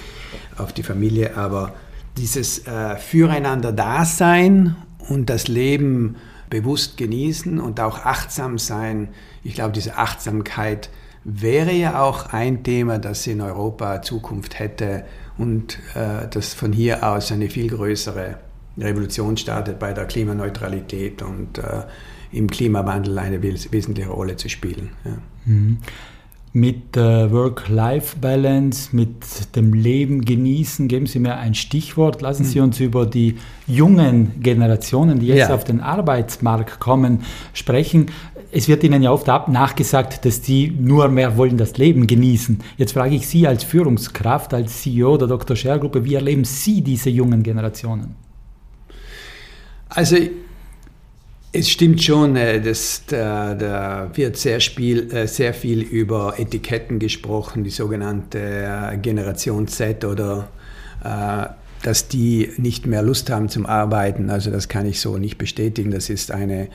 auf 0.57 0.73
die 0.73 0.83
Familie, 0.83 1.37
aber 1.37 1.75
dieses 2.17 2.67
äh, 2.67 2.97
Füreinander-Dasein 2.97 4.77
und 5.09 5.29
das 5.29 5.49
Leben 5.49 6.17
bewusst 6.51 6.97
genießen 6.97 7.61
und 7.61 7.81
auch 7.81 8.05
achtsam 8.05 8.59
sein, 8.59 9.09
ich 9.43 9.55
glaube, 9.55 9.73
diese 9.73 9.97
Achtsamkeit 9.97 10.91
wäre 11.25 11.73
ja 11.73 12.01
auch 12.03 12.33
ein 12.33 12.63
Thema, 12.63 12.99
das 12.99 13.27
in 13.27 13.41
Europa 13.41 14.03
Zukunft 14.03 14.59
hätte 14.59 15.05
und 15.39 15.79
äh, 15.95 16.29
das 16.31 16.55
von 16.55 16.73
hier 16.73 17.07
aus 17.09 17.33
eine 17.33 17.49
viel 17.49 17.69
größere 17.69 18.39
Revolution 18.79 19.37
startet 19.37 19.79
bei 19.79 19.93
der 19.93 20.05
Klimaneutralität 20.05 21.23
und 21.23 21.59
äh, 21.59 21.83
im 22.33 22.49
Klimawandel 22.49 23.19
eine 23.19 23.43
wesentliche 23.43 24.11
Rolle 24.11 24.37
zu 24.37 24.49
spielen. 24.49 24.91
Ja. 25.05 25.19
Mhm 25.45 25.79
mit 26.57 26.97
äh, 26.97 27.31
Work-Life-Balance, 27.31 28.97
mit 28.97 29.55
dem 29.55 29.75
Leben 29.75 30.25
genießen. 30.25 30.89
Geben 30.89 31.05
Sie 31.05 31.19
mir 31.19 31.37
ein 31.37 31.55
Stichwort. 31.55 32.23
Lassen 32.23 32.45
Sie 32.45 32.61
hm. 32.61 32.65
uns 32.65 32.81
über 32.81 33.05
die 33.05 33.37
jungen 33.67 34.41
Generationen, 34.41 35.19
die 35.19 35.27
jetzt 35.27 35.51
ja. 35.51 35.55
auf 35.55 35.65
den 35.65 35.83
Arbeitsmarkt 35.83 36.81
kommen, 36.81 37.25
sprechen. 37.53 38.07
Es 38.53 38.69
wird 38.69 38.83
Ihnen 38.85 39.03
ja 39.03 39.13
oft 39.13 39.27
nachgesagt, 39.27 40.25
dass 40.25 40.41
die 40.41 40.71
nur 40.71 41.09
mehr 41.09 41.37
wollen 41.37 41.59
das 41.59 41.77
Leben 41.77 42.07
genießen. 42.07 42.61
Jetzt 42.79 42.93
frage 42.93 43.17
ich 43.17 43.29
Sie 43.29 43.47
als 43.47 43.63
Führungskraft, 43.63 44.55
als 44.55 44.81
CEO 44.81 45.19
der 45.19 45.29
Dr. 45.29 45.57
Scher 45.57 45.79
Gruppe, 45.79 46.07
wie 46.07 46.15
erleben 46.15 46.45
Sie 46.45 46.81
diese 46.81 47.11
jungen 47.11 47.43
Generationen? 47.43 48.17
Also 49.91 50.17
es 51.53 51.71
stimmt 51.71 52.03
schon, 52.03 52.37
äh, 52.37 52.61
dass 52.61 53.05
da, 53.07 53.55
da 53.55 54.11
wird 54.15 54.37
sehr, 54.37 54.61
Spiel, 54.61 55.13
äh, 55.13 55.27
sehr 55.27 55.55
viel 55.55 55.81
über 55.81 56.39
Etiketten 56.39 56.99
gesprochen, 56.99 57.65
die 57.65 57.71
sogenannte 57.71 58.39
äh, 58.39 58.97
Generation 58.99 59.69
Z 59.69 60.05
oder 60.05 60.49
dass 61.83 62.09
die 62.09 62.51
nicht 62.57 62.85
mehr 62.87 63.01
Lust 63.01 63.31
haben 63.31 63.49
zum 63.49 63.65
Arbeiten. 63.65 64.29
Also 64.29 64.51
das 64.51 64.67
kann 64.67 64.87
ich 64.87 64.99
so 64.99 65.19
nicht 65.19 65.39
bestätigen. 65.39 65.93
Das 65.93 66.11
ist 66.11 66.33
eine 66.33 66.67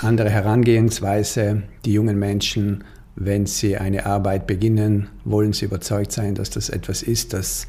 andere 0.00 0.28
Herangehensweise. 0.28 1.62
Die 1.84 1.92
jungen 1.92 2.18
Menschen, 2.18 2.82
wenn 3.14 3.46
sie 3.46 3.76
eine 3.76 4.06
Arbeit 4.06 4.48
beginnen, 4.48 5.08
wollen 5.24 5.52
sie 5.52 5.66
überzeugt 5.66 6.10
sein, 6.10 6.34
dass 6.34 6.50
das 6.50 6.68
etwas 6.68 7.04
ist, 7.04 7.32
das 7.32 7.68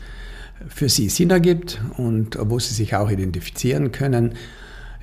für 0.68 0.90
sie 0.90 1.10
Sinn 1.10 1.30
ergibt 1.30 1.80
und 1.98 2.36
wo 2.42 2.58
sie 2.58 2.74
sich 2.74 2.96
auch 2.96 3.12
identifizieren 3.12 3.92
können. 3.92 4.34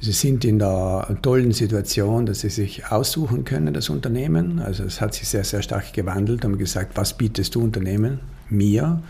Sie 0.02 0.11
sind 0.11 0.44
in 0.44 0.59
der 0.59 1.16
tollen 1.23 1.52
Situation, 1.52 2.26
dass 2.26 2.40
Sie 2.40 2.49
sich 2.49 2.90
aussuchen 2.90 3.44
können, 3.44 3.73
das 3.73 3.88
Unternehmen. 3.88 4.59
Also 4.59 4.82
es 4.82 5.00
hat 5.00 5.14
sich 5.14 5.28
sehr, 5.28 5.44
sehr 5.44 5.62
stark 5.62 5.92
gewandelt 5.92 6.44
und 6.44 6.59
gesagt, 6.59 6.97
was 6.97 7.16
bietest 7.16 7.54
du 7.54 7.62
Unternehmen? 7.62 8.18
Mir. 8.50 9.00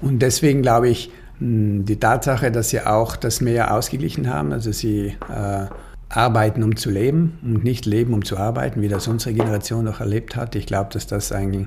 Und 0.00 0.20
deswegen 0.20 0.62
glaube 0.62 0.88
ich, 0.88 1.10
hm, 1.38 1.84
die 1.84 2.00
Tatsache, 2.00 2.50
dass 2.50 2.70
Sie 2.70 2.80
auch 2.80 3.14
das 3.14 3.42
mehr 3.42 3.74
ausgeglichen 3.74 4.32
haben, 4.32 4.54
also 4.54 4.72
Sie 4.72 5.08
äh, 5.28 5.66
arbeiten, 6.08 6.62
um 6.62 6.76
zu 6.76 6.88
leben 6.88 7.38
und 7.42 7.62
nicht 7.62 7.84
leben, 7.84 8.14
um 8.14 8.24
zu 8.24 8.38
arbeiten, 8.38 8.80
wie 8.80 8.88
das 8.88 9.08
unsere 9.08 9.34
Generation 9.34 9.84
noch 9.84 10.00
erlebt 10.00 10.34
hat. 10.34 10.54
Ich 10.54 10.64
glaube, 10.64 10.88
dass 10.94 11.06
das 11.06 11.30
eigentlich 11.30 11.66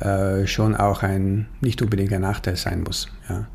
äh, 0.00 0.48
schon 0.48 0.74
auch 0.74 1.04
ein, 1.04 1.46
nicht 1.60 1.80
unbedingt 1.80 2.12
ein 2.12 2.22
Nachteil 2.22 2.56
sein 2.56 2.82
muss. 2.82 3.06
Ja. 3.28 3.46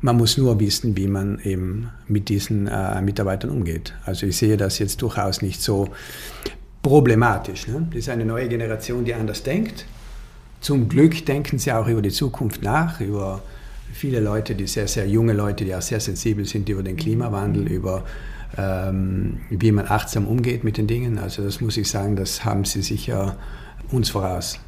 Man 0.00 0.16
muss 0.16 0.38
nur 0.38 0.60
wissen, 0.60 0.96
wie 0.96 1.08
man 1.08 1.40
eben 1.40 1.90
mit 2.06 2.28
diesen 2.28 2.68
äh, 2.68 3.00
Mitarbeitern 3.02 3.50
umgeht. 3.50 3.94
Also 4.06 4.26
ich 4.26 4.36
sehe 4.36 4.56
das 4.56 4.78
jetzt 4.78 5.02
durchaus 5.02 5.42
nicht 5.42 5.60
so 5.60 5.88
problematisch. 6.82 7.66
Ne? 7.66 7.86
Das 7.90 7.98
ist 7.98 8.08
eine 8.08 8.24
neue 8.24 8.48
Generation, 8.48 9.04
die 9.04 9.14
anders 9.14 9.42
denkt. 9.42 9.86
Zum 10.60 10.88
Glück 10.88 11.26
denken 11.26 11.58
sie 11.58 11.72
auch 11.72 11.88
über 11.88 12.02
die 12.02 12.10
Zukunft 12.10 12.62
nach, 12.62 13.00
über 13.00 13.42
viele 13.92 14.20
Leute, 14.20 14.54
die 14.54 14.66
sehr, 14.66 14.88
sehr 14.88 15.08
junge 15.08 15.32
Leute, 15.32 15.64
die 15.64 15.74
auch 15.74 15.82
sehr 15.82 16.00
sensibel 16.00 16.44
sind 16.44 16.68
über 16.68 16.82
den 16.82 16.96
Klimawandel, 16.96 17.66
über 17.66 18.04
ähm, 18.56 19.40
wie 19.50 19.72
man 19.72 19.86
achtsam 19.86 20.26
umgeht 20.26 20.64
mit 20.64 20.78
den 20.78 20.86
Dingen. 20.86 21.18
Also 21.18 21.42
das 21.42 21.60
muss 21.60 21.76
ich 21.76 21.88
sagen, 21.88 22.16
das 22.16 22.44
haben 22.44 22.64
sie 22.64 22.82
sicher 22.82 23.36
uns 23.90 24.10
voraus. 24.10 24.58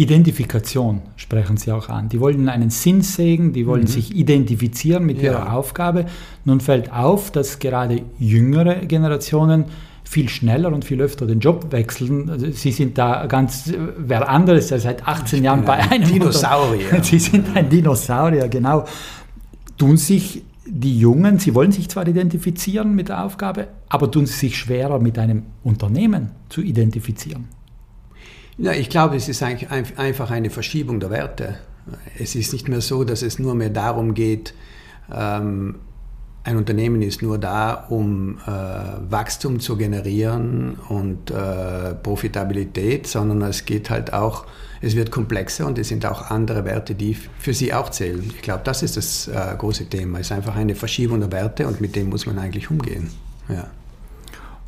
Identifikation 0.00 1.02
sprechen 1.16 1.58
Sie 1.58 1.70
auch 1.72 1.90
an. 1.90 2.08
Die 2.08 2.20
wollen 2.20 2.48
einen 2.48 2.70
Sinn 2.70 3.02
sehen, 3.02 3.52
die 3.52 3.66
wollen 3.66 3.82
mhm. 3.82 3.86
sich 3.86 4.16
identifizieren 4.16 5.04
mit 5.04 5.20
ja. 5.20 5.32
ihrer 5.32 5.52
Aufgabe. 5.52 6.06
Nun 6.46 6.60
fällt 6.60 6.90
auf, 6.90 7.30
dass 7.30 7.58
gerade 7.58 8.00
jüngere 8.18 8.76
Generationen 8.86 9.66
viel 10.02 10.30
schneller 10.30 10.72
und 10.72 10.86
viel 10.86 11.02
öfter 11.02 11.26
den 11.26 11.40
Job 11.40 11.70
wechseln. 11.70 12.30
Also 12.30 12.50
Sie 12.50 12.72
sind 12.72 12.96
da 12.96 13.26
ganz 13.26 13.74
wer 13.98 14.26
anderes, 14.26 14.68
der 14.68 14.80
seit 14.80 15.06
18 15.06 15.44
Jahren 15.44 15.66
bei 15.66 15.74
einem 15.74 16.08
Dinosaurier. 16.08 16.86
Sie 17.02 17.18
sind 17.18 17.54
ein 17.54 17.68
Dinosaurier, 17.68 18.48
genau. 18.48 18.86
Tun 19.76 19.98
sich 19.98 20.42
die 20.66 20.98
Jungen, 20.98 21.38
sie 21.38 21.54
wollen 21.54 21.72
sich 21.72 21.88
zwar 21.88 22.06
identifizieren 22.06 22.94
mit 22.94 23.08
der 23.08 23.24
Aufgabe, 23.24 23.68
aber 23.88 24.10
tun 24.10 24.26
sie 24.26 24.34
sich 24.34 24.56
schwerer 24.56 24.98
mit 24.98 25.18
einem 25.18 25.42
Unternehmen 25.64 26.30
zu 26.48 26.62
identifizieren. 26.62 27.59
Ja, 28.60 28.72
ich 28.72 28.90
glaube, 28.90 29.16
es 29.16 29.28
ist 29.28 29.42
einfach 29.42 30.30
eine 30.30 30.50
Verschiebung 30.50 31.00
der 31.00 31.10
Werte. 31.10 31.56
Es 32.18 32.34
ist 32.34 32.52
nicht 32.52 32.68
mehr 32.68 32.82
so, 32.82 33.04
dass 33.04 33.22
es 33.22 33.38
nur 33.38 33.54
mehr 33.54 33.70
darum 33.70 34.12
geht, 34.12 34.52
ähm, 35.12 35.76
ein 36.42 36.56
Unternehmen 36.56 37.02
ist 37.02 37.20
nur 37.20 37.38
da, 37.38 37.86
um 37.90 38.38
äh, 38.38 38.50
Wachstum 39.10 39.60
zu 39.60 39.76
generieren 39.76 40.78
und 40.88 41.30
äh, 41.30 41.94
Profitabilität, 41.94 43.06
sondern 43.06 43.42
es 43.42 43.66
geht 43.66 43.90
halt 43.90 44.14
auch, 44.14 44.46
es 44.80 44.96
wird 44.96 45.10
komplexer 45.10 45.66
und 45.66 45.78
es 45.78 45.88
sind 45.88 46.06
auch 46.06 46.30
andere 46.30 46.64
Werte, 46.64 46.94
die 46.94 47.14
für 47.14 47.52
sie 47.52 47.74
auch 47.74 47.90
zählen. 47.90 48.24
Ich 48.34 48.40
glaube, 48.40 48.62
das 48.64 48.82
ist 48.82 48.96
das 48.96 49.28
äh, 49.28 49.54
große 49.58 49.86
Thema. 49.86 50.18
Es 50.18 50.28
ist 50.28 50.32
einfach 50.32 50.56
eine 50.56 50.74
Verschiebung 50.74 51.20
der 51.20 51.30
Werte 51.30 51.66
und 51.66 51.82
mit 51.82 51.94
dem 51.94 52.08
muss 52.08 52.24
man 52.24 52.38
eigentlich 52.38 52.70
umgehen. 52.70 53.10
Ja. 53.50 53.66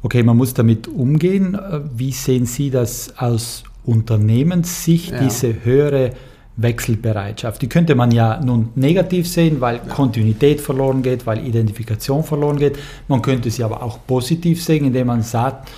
Okay, 0.02 0.22
man 0.22 0.36
muss 0.36 0.52
damit 0.52 0.88
umgehen. 0.88 1.56
Wie 1.94 2.12
sehen 2.12 2.44
Sie 2.44 2.70
das 2.70 3.16
aus 3.18 3.64
Unternehmenssicht 3.84 5.12
ja. 5.12 5.18
diese 5.22 5.64
höhere 5.64 6.12
Wechselbereitschaft. 6.56 7.62
Die 7.62 7.68
könnte 7.68 7.94
man 7.94 8.10
ja 8.10 8.40
nun 8.42 8.68
negativ 8.74 9.26
sehen, 9.26 9.60
weil 9.60 9.76
ja. 9.76 9.94
Kontinuität 9.94 10.60
verloren 10.60 11.02
geht, 11.02 11.26
weil 11.26 11.46
Identifikation 11.46 12.22
verloren 12.22 12.58
geht. 12.58 12.78
Man 13.08 13.22
könnte 13.22 13.50
sie 13.50 13.64
aber 13.64 13.82
auch 13.82 13.98
positiv 14.06 14.62
sehen, 14.62 14.84
indem 14.84 15.06
man 15.06 15.22
sagt, 15.22 15.70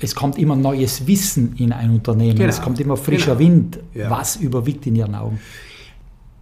es 0.00 0.14
kommt 0.14 0.38
immer 0.38 0.56
neues 0.56 1.06
Wissen 1.06 1.54
in 1.58 1.72
ein 1.72 1.90
Unternehmen, 1.90 2.36
genau. 2.36 2.48
es 2.48 2.60
kommt 2.60 2.80
immer 2.80 2.96
frischer 2.96 3.36
genau. 3.36 3.50
Wind. 3.50 3.78
Ja. 3.94 4.10
Was 4.10 4.36
überwiegt 4.36 4.86
in 4.86 4.96
Ihren 4.96 5.14
Augen? 5.14 5.38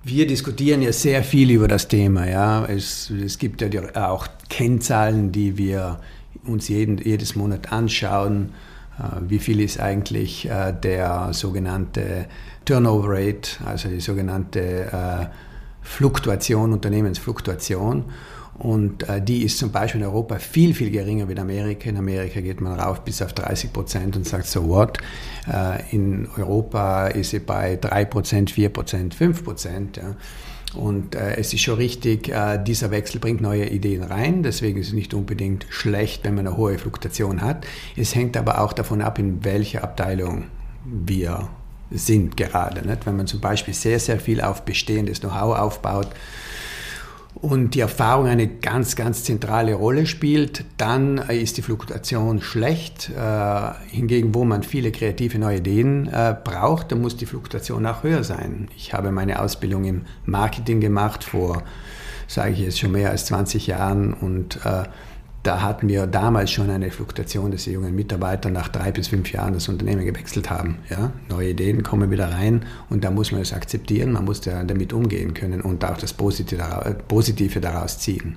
Wir 0.04 0.26
diskutieren 0.26 0.80
ja 0.80 0.92
sehr 0.92 1.22
viel 1.22 1.50
über 1.50 1.68
das 1.68 1.88
Thema. 1.88 2.26
Ja. 2.26 2.64
Es, 2.64 3.10
es 3.10 3.38
gibt 3.38 3.60
ja 3.60 3.68
auch 4.08 4.28
Kennzahlen, 4.48 5.32
die 5.32 5.58
wir 5.58 5.98
uns 6.44 6.68
jeden, 6.68 6.98
jedes 6.98 7.36
Monat 7.36 7.72
anschauen 7.72 8.50
wie 9.28 9.38
viel 9.38 9.60
ist 9.60 9.80
eigentlich 9.80 10.48
äh, 10.48 10.72
der 10.72 11.32
sogenannte 11.32 12.26
Turnover 12.64 13.08
Rate, 13.10 13.50
also 13.64 13.88
die 13.88 14.00
sogenannte 14.00 14.60
äh, 14.60 15.26
Fluktuation, 15.82 16.72
Unternehmensfluktuation. 16.72 18.04
Und 18.58 19.06
die 19.22 19.44
ist 19.44 19.56
zum 19.58 19.70
Beispiel 19.70 20.00
in 20.00 20.06
Europa 20.08 20.40
viel, 20.40 20.74
viel 20.74 20.90
geringer 20.90 21.28
wie 21.28 21.32
in 21.32 21.38
Amerika. 21.38 21.88
In 21.88 21.96
Amerika 21.96 22.40
geht 22.40 22.60
man 22.60 22.72
rauf 22.72 23.04
bis 23.04 23.22
auf 23.22 23.32
30 23.32 23.72
Prozent 23.72 24.16
und 24.16 24.26
sagt, 24.26 24.46
so 24.46 24.66
what? 24.68 24.98
in 25.92 26.26
Europa 26.36 27.06
ist 27.06 27.30
sie 27.30 27.38
bei 27.38 27.76
3 27.76 28.04
Prozent, 28.06 28.50
4 28.50 28.68
Prozent, 28.70 29.14
5 29.14 29.44
Prozent. 29.44 29.98
Ja. 29.98 30.16
Und 30.74 31.14
äh, 31.14 31.36
es 31.36 31.52
ist 31.52 31.62
schon 31.62 31.76
richtig, 31.76 32.28
äh, 32.28 32.62
dieser 32.62 32.90
Wechsel 32.90 33.20
bringt 33.20 33.40
neue 33.40 33.68
Ideen 33.68 34.02
rein. 34.02 34.42
Deswegen 34.42 34.80
ist 34.80 34.88
es 34.88 34.92
nicht 34.92 35.14
unbedingt 35.14 35.66
schlecht, 35.70 36.24
wenn 36.24 36.34
man 36.34 36.46
eine 36.46 36.56
hohe 36.56 36.78
Fluktuation 36.78 37.40
hat. 37.40 37.66
Es 37.96 38.14
hängt 38.14 38.36
aber 38.36 38.60
auch 38.60 38.72
davon 38.72 39.00
ab, 39.00 39.18
in 39.18 39.44
welcher 39.44 39.82
Abteilung 39.82 40.44
wir 40.84 41.48
sind 41.90 42.36
gerade. 42.36 42.86
Nicht? 42.86 43.06
Wenn 43.06 43.16
man 43.16 43.26
zum 43.26 43.40
Beispiel 43.40 43.74
sehr, 43.74 43.98
sehr 43.98 44.20
viel 44.20 44.40
auf 44.40 44.62
bestehendes 44.62 45.20
Know-how 45.20 45.58
aufbaut, 45.58 46.08
und 47.40 47.74
die 47.74 47.80
Erfahrung 47.80 48.26
eine 48.26 48.48
ganz, 48.48 48.96
ganz 48.96 49.22
zentrale 49.22 49.74
Rolle 49.74 50.06
spielt, 50.06 50.64
dann 50.76 51.18
ist 51.18 51.56
die 51.56 51.62
Fluktuation 51.62 52.40
schlecht. 52.40 53.10
Äh, 53.10 53.70
hingegen, 53.88 54.34
wo 54.34 54.44
man 54.44 54.62
viele 54.62 54.90
kreative 54.90 55.38
neue 55.38 55.58
Ideen 55.58 56.08
äh, 56.08 56.34
braucht, 56.42 56.90
dann 56.90 57.00
muss 57.00 57.16
die 57.16 57.26
Fluktuation 57.26 57.86
auch 57.86 58.02
höher 58.02 58.24
sein. 58.24 58.68
Ich 58.76 58.92
habe 58.92 59.12
meine 59.12 59.40
Ausbildung 59.40 59.84
im 59.84 60.02
Marketing 60.24 60.80
gemacht 60.80 61.22
vor, 61.22 61.62
sage 62.26 62.52
ich 62.52 62.58
jetzt 62.58 62.78
schon 62.80 62.92
mehr 62.92 63.10
als 63.10 63.26
20 63.26 63.68
Jahren 63.68 64.14
und 64.14 64.58
äh, 64.64 64.84
da 65.42 65.62
hatten 65.62 65.88
wir 65.88 66.06
damals 66.06 66.50
schon 66.50 66.68
eine 66.68 66.90
Fluktuation, 66.90 67.50
dass 67.50 67.64
die 67.64 67.72
jungen 67.72 67.94
Mitarbeiter 67.94 68.50
nach 68.50 68.68
drei 68.68 68.90
bis 68.90 69.08
fünf 69.08 69.32
Jahren 69.32 69.54
das 69.54 69.68
Unternehmen 69.68 70.04
gewechselt 70.04 70.50
haben. 70.50 70.78
Ja? 70.90 71.12
Neue 71.28 71.50
Ideen 71.50 71.82
kommen 71.82 72.10
wieder 72.10 72.30
rein 72.30 72.64
und 72.90 73.04
da 73.04 73.10
muss 73.10 73.32
man 73.32 73.40
es 73.40 73.52
akzeptieren, 73.52 74.12
man 74.12 74.24
muss 74.24 74.40
damit 74.40 74.92
umgehen 74.92 75.34
können 75.34 75.60
und 75.60 75.84
auch 75.84 75.96
das 75.96 76.12
Positive 76.12 77.60
daraus 77.60 77.98
ziehen. 77.98 78.36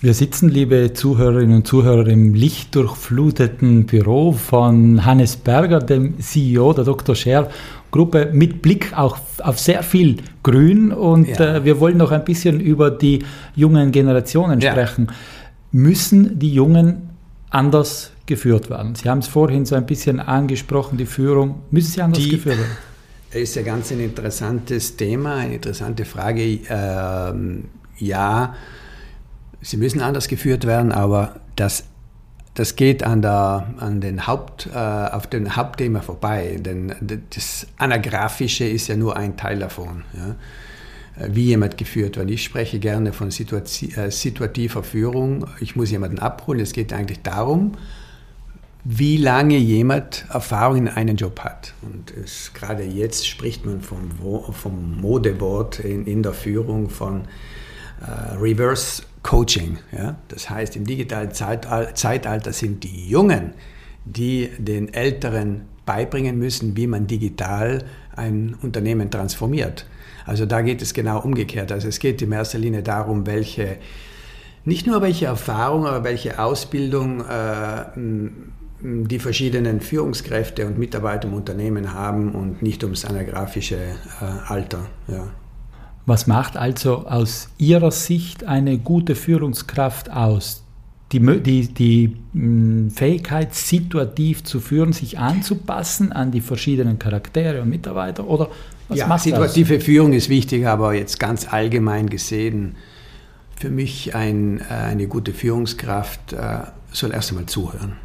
Wir 0.00 0.14
sitzen, 0.14 0.48
liebe 0.48 0.94
Zuhörerinnen 0.94 1.56
und 1.56 1.66
Zuhörer, 1.66 2.06
im 2.06 2.32
lichtdurchfluteten 2.32 3.84
Büro 3.84 4.32
von 4.32 5.04
Hannes 5.04 5.36
Berger, 5.36 5.80
dem 5.80 6.18
CEO 6.20 6.72
der 6.72 6.84
Dr. 6.84 7.14
Scher 7.14 7.50
Gruppe, 7.90 8.30
mit 8.32 8.62
Blick 8.62 8.96
auch 8.96 9.18
auf 9.42 9.58
sehr 9.58 9.82
viel 9.82 10.16
Grün. 10.42 10.92
Und 10.92 11.28
ja. 11.28 11.56
äh, 11.56 11.64
wir 11.64 11.80
wollen 11.80 11.98
noch 11.98 12.12
ein 12.12 12.24
bisschen 12.24 12.60
über 12.60 12.90
die 12.90 13.24
jungen 13.54 13.92
Generationen 13.92 14.60
ja. 14.60 14.70
sprechen. 14.70 15.08
Müssen 15.72 16.38
die 16.38 16.52
Jungen 16.52 17.10
anders 17.50 18.12
geführt 18.26 18.70
werden? 18.70 18.94
Sie 18.94 19.08
haben 19.08 19.18
es 19.18 19.28
vorhin 19.28 19.66
so 19.66 19.74
ein 19.74 19.86
bisschen 19.86 20.20
angesprochen, 20.20 20.98
die 20.98 21.06
Führung. 21.06 21.62
Müssen 21.70 21.92
sie 21.92 22.02
anders 22.02 22.22
die, 22.22 22.30
geführt 22.30 22.58
werden? 22.58 22.76
Ist 23.32 23.54
ja 23.54 23.62
ganz 23.62 23.92
ein 23.92 24.00
interessantes 24.00 24.96
Thema, 24.96 25.36
eine 25.36 25.54
interessante 25.54 26.04
Frage. 26.04 26.58
Ähm, 26.68 27.66
ja, 27.98 28.54
sie 29.60 29.76
müssen 29.76 30.00
anders 30.00 30.26
geführt 30.26 30.66
werden, 30.66 30.90
aber 30.90 31.36
das, 31.54 31.84
das 32.54 32.74
geht 32.74 33.04
an, 33.04 33.22
der, 33.22 33.72
an 33.78 34.00
den 34.00 34.26
Haupt, 34.26 34.68
äh, 34.74 34.76
auf 34.76 35.28
dem 35.28 35.54
Hauptthema 35.54 36.00
vorbei, 36.00 36.58
denn 36.58 36.92
das 37.30 37.66
Anagraphische 37.78 38.64
ist 38.64 38.88
ja 38.88 38.96
nur 38.96 39.16
ein 39.16 39.36
Teil 39.36 39.60
davon. 39.60 40.02
Ja? 40.16 40.34
Wie 41.16 41.46
jemand 41.46 41.76
geführt 41.76 42.16
wird. 42.16 42.30
Ich 42.30 42.44
spreche 42.44 42.78
gerne 42.78 43.12
von 43.12 43.30
Situati 43.30 43.92
äh, 43.94 44.10
situativer 44.10 44.82
Führung. 44.82 45.46
Ich 45.60 45.76
muss 45.76 45.90
jemanden 45.90 46.18
abholen. 46.18 46.60
Es 46.60 46.72
geht 46.72 46.92
eigentlich 46.92 47.20
darum, 47.22 47.72
wie 48.84 49.18
lange 49.18 49.56
jemand 49.56 50.24
Erfahrung 50.30 50.78
in 50.78 50.88
einem 50.88 51.16
Job 51.16 51.40
hat. 51.40 51.74
Und 51.82 52.12
es, 52.16 52.52
gerade 52.54 52.84
jetzt 52.84 53.26
spricht 53.26 53.66
man 53.66 53.82
vom, 53.82 54.10
vom 54.52 55.00
Modewort 55.00 55.80
in, 55.80 56.06
in 56.06 56.22
der 56.22 56.32
Führung 56.32 56.88
von 56.88 57.22
äh, 58.00 58.36
Reverse 58.36 59.02
Coaching. 59.22 59.78
Ja? 59.92 60.16
Das 60.28 60.48
heißt, 60.48 60.76
im 60.76 60.86
digitalen 60.86 61.32
Zeitalter 61.32 62.52
sind 62.52 62.84
die 62.84 63.08
Jungen, 63.08 63.52
die 64.04 64.50
den 64.58 64.92
Älteren 64.94 65.62
beibringen 65.84 66.38
müssen, 66.38 66.76
wie 66.76 66.86
man 66.86 67.06
digital 67.06 67.84
ein 68.16 68.56
Unternehmen 68.62 69.10
transformiert. 69.10 69.86
Also 70.26 70.46
da 70.46 70.62
geht 70.62 70.82
es 70.82 70.94
genau 70.94 71.20
umgekehrt. 71.20 71.72
Also 71.72 71.88
es 71.88 71.98
geht 71.98 72.22
in 72.22 72.32
erster 72.32 72.58
Linie 72.58 72.82
darum, 72.82 73.26
welche, 73.26 73.76
nicht 74.64 74.86
nur 74.86 75.02
welche 75.02 75.26
Erfahrung, 75.26 75.86
aber 75.86 76.04
welche 76.04 76.38
Ausbildung 76.38 77.20
äh, 77.20 77.84
die 78.82 79.18
verschiedenen 79.18 79.80
Führungskräfte 79.80 80.66
und 80.66 80.78
Mitarbeiter 80.78 81.28
im 81.28 81.34
Unternehmen 81.34 81.92
haben 81.92 82.32
und 82.32 82.62
nicht 82.62 82.82
ums 82.82 83.04
anagraphische 83.04 83.76
äh, 83.76 84.24
Alter. 84.46 84.86
Ja. 85.08 85.26
Was 86.06 86.26
macht 86.26 86.56
also 86.56 87.06
aus 87.06 87.50
Ihrer 87.58 87.90
Sicht 87.90 88.44
eine 88.44 88.78
gute 88.78 89.14
Führungskraft 89.14 90.10
aus? 90.10 90.64
Die, 91.12 91.20
die, 91.42 91.68
die 91.74 92.16
Fähigkeit, 92.94 93.54
situativ 93.54 94.44
zu 94.44 94.60
führen, 94.60 94.92
sich 94.92 95.18
anzupassen 95.18 96.12
an 96.12 96.30
die 96.30 96.40
verschiedenen 96.40 96.98
Charaktere 96.98 97.62
und 97.62 97.68
Mitarbeiter? 97.68 98.26
Oder 98.28 98.48
was 98.90 98.98
ja, 98.98 99.18
situative 99.18 99.76
das? 99.76 99.84
Führung 99.84 100.12
ist 100.12 100.28
wichtig, 100.28 100.66
aber 100.66 100.94
jetzt 100.94 101.18
ganz 101.18 101.50
allgemein 101.50 102.10
gesehen, 102.10 102.76
für 103.56 103.70
mich 103.70 104.14
ein, 104.14 104.60
äh, 104.60 104.72
eine 104.72 105.06
gute 105.06 105.32
Führungskraft 105.32 106.32
äh, 106.32 106.60
soll 106.92 107.12
erst 107.12 107.30
einmal 107.30 107.46
zuhören. 107.46 107.96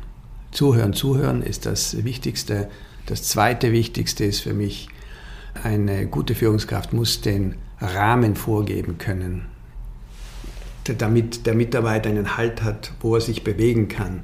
Zuhören, 0.51 0.93
zuhören 0.93 1.41
ist 1.41 1.65
das 1.65 2.03
Wichtigste. 2.03 2.69
Das 3.05 3.23
zweite 3.23 3.71
Wichtigste 3.71 4.25
ist 4.25 4.41
für 4.41 4.53
mich, 4.53 4.89
eine 5.63 6.07
gute 6.07 6.35
Führungskraft 6.35 6.93
muss 6.93 7.21
den 7.21 7.55
Rahmen 7.79 8.35
vorgeben 8.35 8.97
können, 8.97 9.45
damit 10.83 11.45
der 11.45 11.55
Mitarbeiter 11.55 12.09
einen 12.09 12.37
Halt 12.37 12.61
hat, 12.61 12.91
wo 12.99 13.15
er 13.15 13.21
sich 13.21 13.43
bewegen 13.43 13.87
kann. 13.87 14.23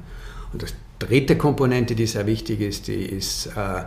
Und 0.52 0.62
das 0.62 0.74
dritte 0.98 1.36
Komponente, 1.36 1.94
die 1.94 2.06
sehr 2.06 2.26
wichtig 2.26 2.60
ist, 2.60 2.88
die 2.88 3.04
ist, 3.04 3.46
äh, 3.56 3.84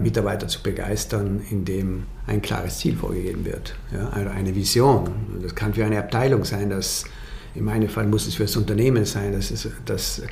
Mitarbeiter 0.00 0.48
zu 0.48 0.62
begeistern, 0.62 1.40
indem 1.50 2.04
ein 2.26 2.42
klares 2.42 2.78
Ziel 2.78 2.96
vorgegeben 2.96 3.44
wird. 3.44 3.76
Ja, 3.92 4.08
also 4.08 4.30
eine 4.30 4.54
Vision. 4.54 5.10
Das 5.42 5.54
kann 5.54 5.74
für 5.74 5.84
eine 5.84 5.98
Abteilung 5.98 6.44
sein, 6.44 6.70
das, 6.70 7.04
in 7.54 7.64
meinem 7.64 7.88
Fall 7.88 8.06
muss 8.06 8.26
es 8.26 8.34
für 8.34 8.44
das 8.44 8.56
Unternehmen 8.56 9.04
sein, 9.04 9.32
dass, 9.32 9.50
es, 9.50 9.68
dass 9.84 10.22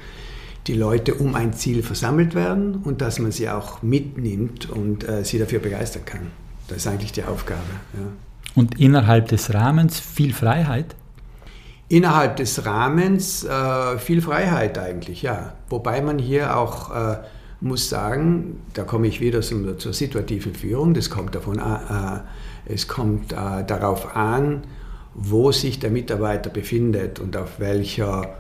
die 0.67 0.75
Leute 0.75 1.15
um 1.15 1.35
ein 1.35 1.53
Ziel 1.53 1.83
versammelt 1.83 2.35
werden 2.35 2.77
und 2.77 3.01
dass 3.01 3.19
man 3.19 3.31
sie 3.31 3.49
auch 3.49 3.83
mitnimmt 3.83 4.69
und 4.69 5.09
äh, 5.09 5.25
sie 5.25 5.39
dafür 5.39 5.61
begeistern 5.61 6.05
kann. 6.05 6.27
Das 6.69 6.79
ist 6.79 6.87
eigentlich 6.89 7.13
die 7.13 7.23
Aufgabe. 7.23 7.61
Ja. 7.95 8.07
Und 8.57 8.81
innerhalb 8.81 9.29
des 9.29 9.55
Rahmens 9.55 10.01
viel 10.01 10.33
Freiheit? 10.33 10.97
Innerhalb 11.89 12.37
des 12.37 12.67
Rahmens 12.67 13.45
äh, 13.45 13.99
viel 13.99 14.21
Freiheit 14.21 14.77
eigentlich, 14.79 15.23
ja. 15.23 15.53
Wobei 15.69 16.01
man 16.01 16.19
hier 16.19 16.57
auch 16.57 16.91
äh, 16.91 17.19
muss 17.61 17.89
sagen, 17.89 18.61
da 18.75 18.85
komme 18.85 19.07
ich 19.07 19.21
wieder 19.21 19.41
zum, 19.41 19.79
zur 19.79 19.93
situativen 19.93 20.55
Führung, 20.55 20.95
das 20.95 21.11
kommt 21.11 21.35
davon 21.35 21.59
an, 21.59 22.25
äh, 22.67 22.73
es 22.73 22.89
kommt 22.89 23.33
äh, 23.33 23.65
darauf 23.67 24.15
an, 24.15 24.65
wo 25.15 25.53
sich 25.53 25.79
der 25.79 25.91
Mitarbeiter 25.91 26.51
befindet 26.51 27.19
und 27.19 27.37
auf 27.37 27.59
welcher 27.59 28.35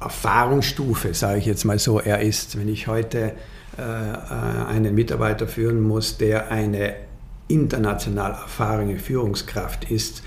Erfahrungsstufe, 0.00 1.12
sage 1.14 1.38
ich 1.38 1.46
jetzt 1.46 1.64
mal 1.64 1.78
so, 1.78 1.98
er 1.98 2.20
ist. 2.20 2.56
Wenn 2.56 2.68
ich 2.68 2.86
heute 2.86 3.32
äh, 3.76 3.82
äh, 3.82 4.66
einen 4.68 4.94
Mitarbeiter 4.94 5.48
führen 5.48 5.80
muss, 5.80 6.18
der 6.18 6.50
eine 6.52 6.94
international 7.48 8.32
erfahrene 8.32 8.98
Führungskraft 8.98 9.90
ist, 9.90 10.22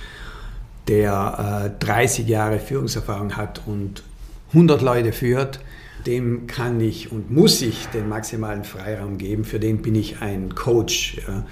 der 0.88 1.72
äh, 1.80 1.86
30 1.86 2.28
Jahre 2.28 2.60
Führungserfahrung 2.60 3.38
hat 3.38 3.62
und 3.66 4.04
100 4.50 4.82
Leute 4.82 5.14
führt, 5.14 5.60
dem 6.06 6.48
kann 6.48 6.80
ich 6.82 7.12
und 7.12 7.32
muss 7.32 7.62
ich 7.62 7.88
den 7.88 8.10
maximalen 8.10 8.64
Freiraum 8.64 9.18
geben. 9.18 9.44
Für 9.44 9.60
den 9.60 9.82
bin 9.82 9.96
ich 9.96 10.22
ein 10.22 10.56
Coach. 10.56 11.18
Ja. 11.28 11.46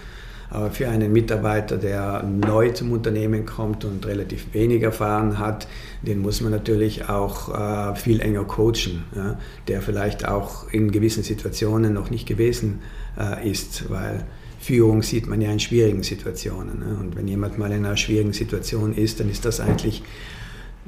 Aber 0.51 0.71
für 0.71 0.89
einen 0.89 1.13
Mitarbeiter, 1.13 1.77
der 1.77 2.23
neu 2.23 2.71
zum 2.71 2.91
Unternehmen 2.91 3.45
kommt 3.45 3.85
und 3.85 4.05
relativ 4.07 4.51
wenig 4.53 4.81
erfahren 4.81 5.37
hat, 5.37 5.67
den 6.01 6.19
muss 6.19 6.41
man 6.41 6.51
natürlich 6.51 7.07
auch 7.07 7.93
äh, 7.93 7.95
viel 7.95 8.19
enger 8.19 8.45
coachen, 8.45 9.03
ja, 9.15 9.37
der 9.67 9.81
vielleicht 9.83 10.27
auch 10.27 10.71
in 10.71 10.91
gewissen 10.91 11.21
Situationen 11.21 11.93
noch 11.93 12.09
nicht 12.09 12.27
gewesen 12.27 12.79
äh, 13.19 13.47
ist, 13.47 13.91
weil 13.91 14.25
Führung 14.59 15.03
sieht 15.03 15.27
man 15.27 15.39
ja 15.39 15.51
in 15.51 15.59
schwierigen 15.59 16.01
Situationen. 16.01 16.79
Ne? 16.79 16.97
Und 16.99 17.15
wenn 17.15 17.27
jemand 17.27 17.59
mal 17.59 17.71
in 17.71 17.85
einer 17.85 17.95
schwierigen 17.95 18.33
Situation 18.33 18.93
ist, 18.93 19.19
dann 19.19 19.29
ist 19.29 19.45
das 19.45 19.59
eigentlich 19.59 20.03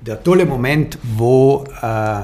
der 0.06 0.24
tolle 0.24 0.46
Moment, 0.46 0.98
wo, 1.04 1.66
äh, 1.82 2.24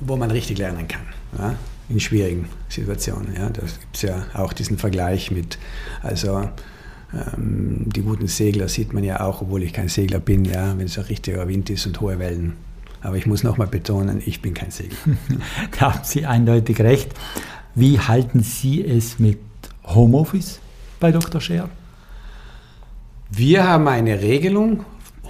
wo 0.00 0.16
man 0.16 0.30
richtig 0.30 0.58
lernen 0.58 0.88
kann. 0.88 1.02
Ja? 1.38 1.54
In 1.88 2.00
schwierigen 2.00 2.48
Situationen. 2.68 3.34
Ja? 3.34 3.50
Da 3.50 3.62
gibt 3.62 3.96
es 3.96 4.02
ja 4.02 4.26
auch 4.34 4.52
diesen 4.52 4.78
Vergleich 4.78 5.30
mit, 5.30 5.58
also 6.02 6.48
ähm, 7.12 7.84
die 7.86 8.02
guten 8.02 8.26
Segler 8.26 8.68
sieht 8.68 8.92
man 8.92 9.04
ja 9.04 9.20
auch, 9.20 9.42
obwohl 9.42 9.62
ich 9.62 9.72
kein 9.72 9.88
Segler 9.88 10.18
bin, 10.18 10.44
ja, 10.44 10.76
wenn 10.78 10.86
es 10.86 10.98
ein 10.98 11.04
richtiger 11.04 11.46
Wind 11.48 11.70
ist 11.70 11.86
und 11.86 12.00
hohe 12.00 12.18
Wellen. 12.18 12.54
Aber 13.00 13.16
ich 13.16 13.26
muss 13.26 13.42
nochmal 13.42 13.66
betonen, 13.66 14.22
ich 14.24 14.40
bin 14.42 14.54
kein 14.54 14.70
Segler. 14.70 14.96
da 15.78 15.94
haben 15.94 16.04
Sie 16.04 16.24
eindeutig 16.24 16.80
recht. 16.80 17.12
Wie 17.74 17.98
halten 17.98 18.42
Sie 18.42 18.84
es 18.84 19.18
mit 19.18 19.38
Homeoffice? 19.84 20.60
bei 21.02 21.10
Dr. 21.10 21.40
Scher? 21.40 21.68
Wir 23.28 23.66
haben 23.66 23.88
eine 23.88 24.22
Regelung, 24.22 24.84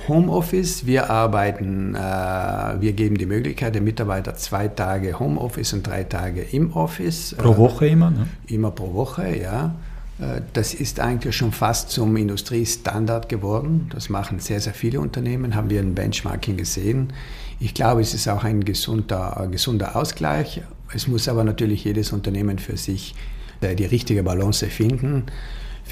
Homeoffice. 0.08 0.86
Wir 0.86 1.10
arbeiten, 1.10 1.94
äh, 1.94 1.98
wir 1.98 2.92
geben 2.92 3.18
die 3.18 3.26
Möglichkeit 3.26 3.74
den 3.74 3.84
Mitarbeitern 3.84 4.36
zwei 4.36 4.68
Tage 4.68 5.18
Homeoffice 5.18 5.72
und 5.72 5.86
drei 5.86 6.04
Tage 6.04 6.42
im 6.42 6.72
Office. 6.72 7.34
Pro 7.38 7.56
Woche 7.56 7.86
immer? 7.88 8.10
Ne? 8.10 8.26
Immer 8.46 8.70
pro 8.70 8.92
Woche, 8.94 9.36
ja. 9.36 9.74
Äh, 10.18 10.42
das 10.52 10.74
ist 10.74 11.00
eigentlich 11.00 11.36
schon 11.36 11.52
fast 11.52 11.90
zum 11.90 12.16
Industriestandard 12.16 13.28
geworden. 13.28 13.88
Das 13.92 14.08
machen 14.08 14.38
sehr, 14.38 14.60
sehr 14.60 14.74
viele 14.74 15.00
Unternehmen, 15.00 15.54
haben 15.54 15.70
wir 15.70 15.80
ein 15.80 15.94
Benchmarking 15.94 16.56
gesehen. 16.56 17.12
Ich 17.60 17.74
glaube, 17.74 18.00
es 18.00 18.14
ist 18.14 18.28
auch 18.28 18.44
ein 18.44 18.64
gesunder, 18.64 19.38
ein 19.38 19.52
gesunder 19.52 19.96
Ausgleich. 19.96 20.62
Es 20.94 21.06
muss 21.08 21.28
aber 21.28 21.44
natürlich 21.44 21.84
jedes 21.84 22.12
Unternehmen 22.12 22.58
für 22.58 22.76
sich 22.76 23.14
äh, 23.60 23.74
die 23.74 23.84
richtige 23.84 24.22
Balance 24.22 24.66
finden. 24.66 25.24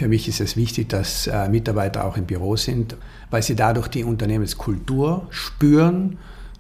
Für 0.00 0.08
mich 0.08 0.28
ist 0.28 0.40
es 0.40 0.56
wichtig, 0.56 0.88
dass 0.88 1.26
äh, 1.26 1.50
Mitarbeiter 1.50 2.06
auch 2.06 2.16
im 2.16 2.24
Büro 2.24 2.56
sind, 2.56 2.96
weil 3.28 3.42
sie 3.42 3.54
dadurch 3.54 3.86
die 3.86 4.02
Unternehmenskultur 4.02 5.26
spüren, 5.28 6.16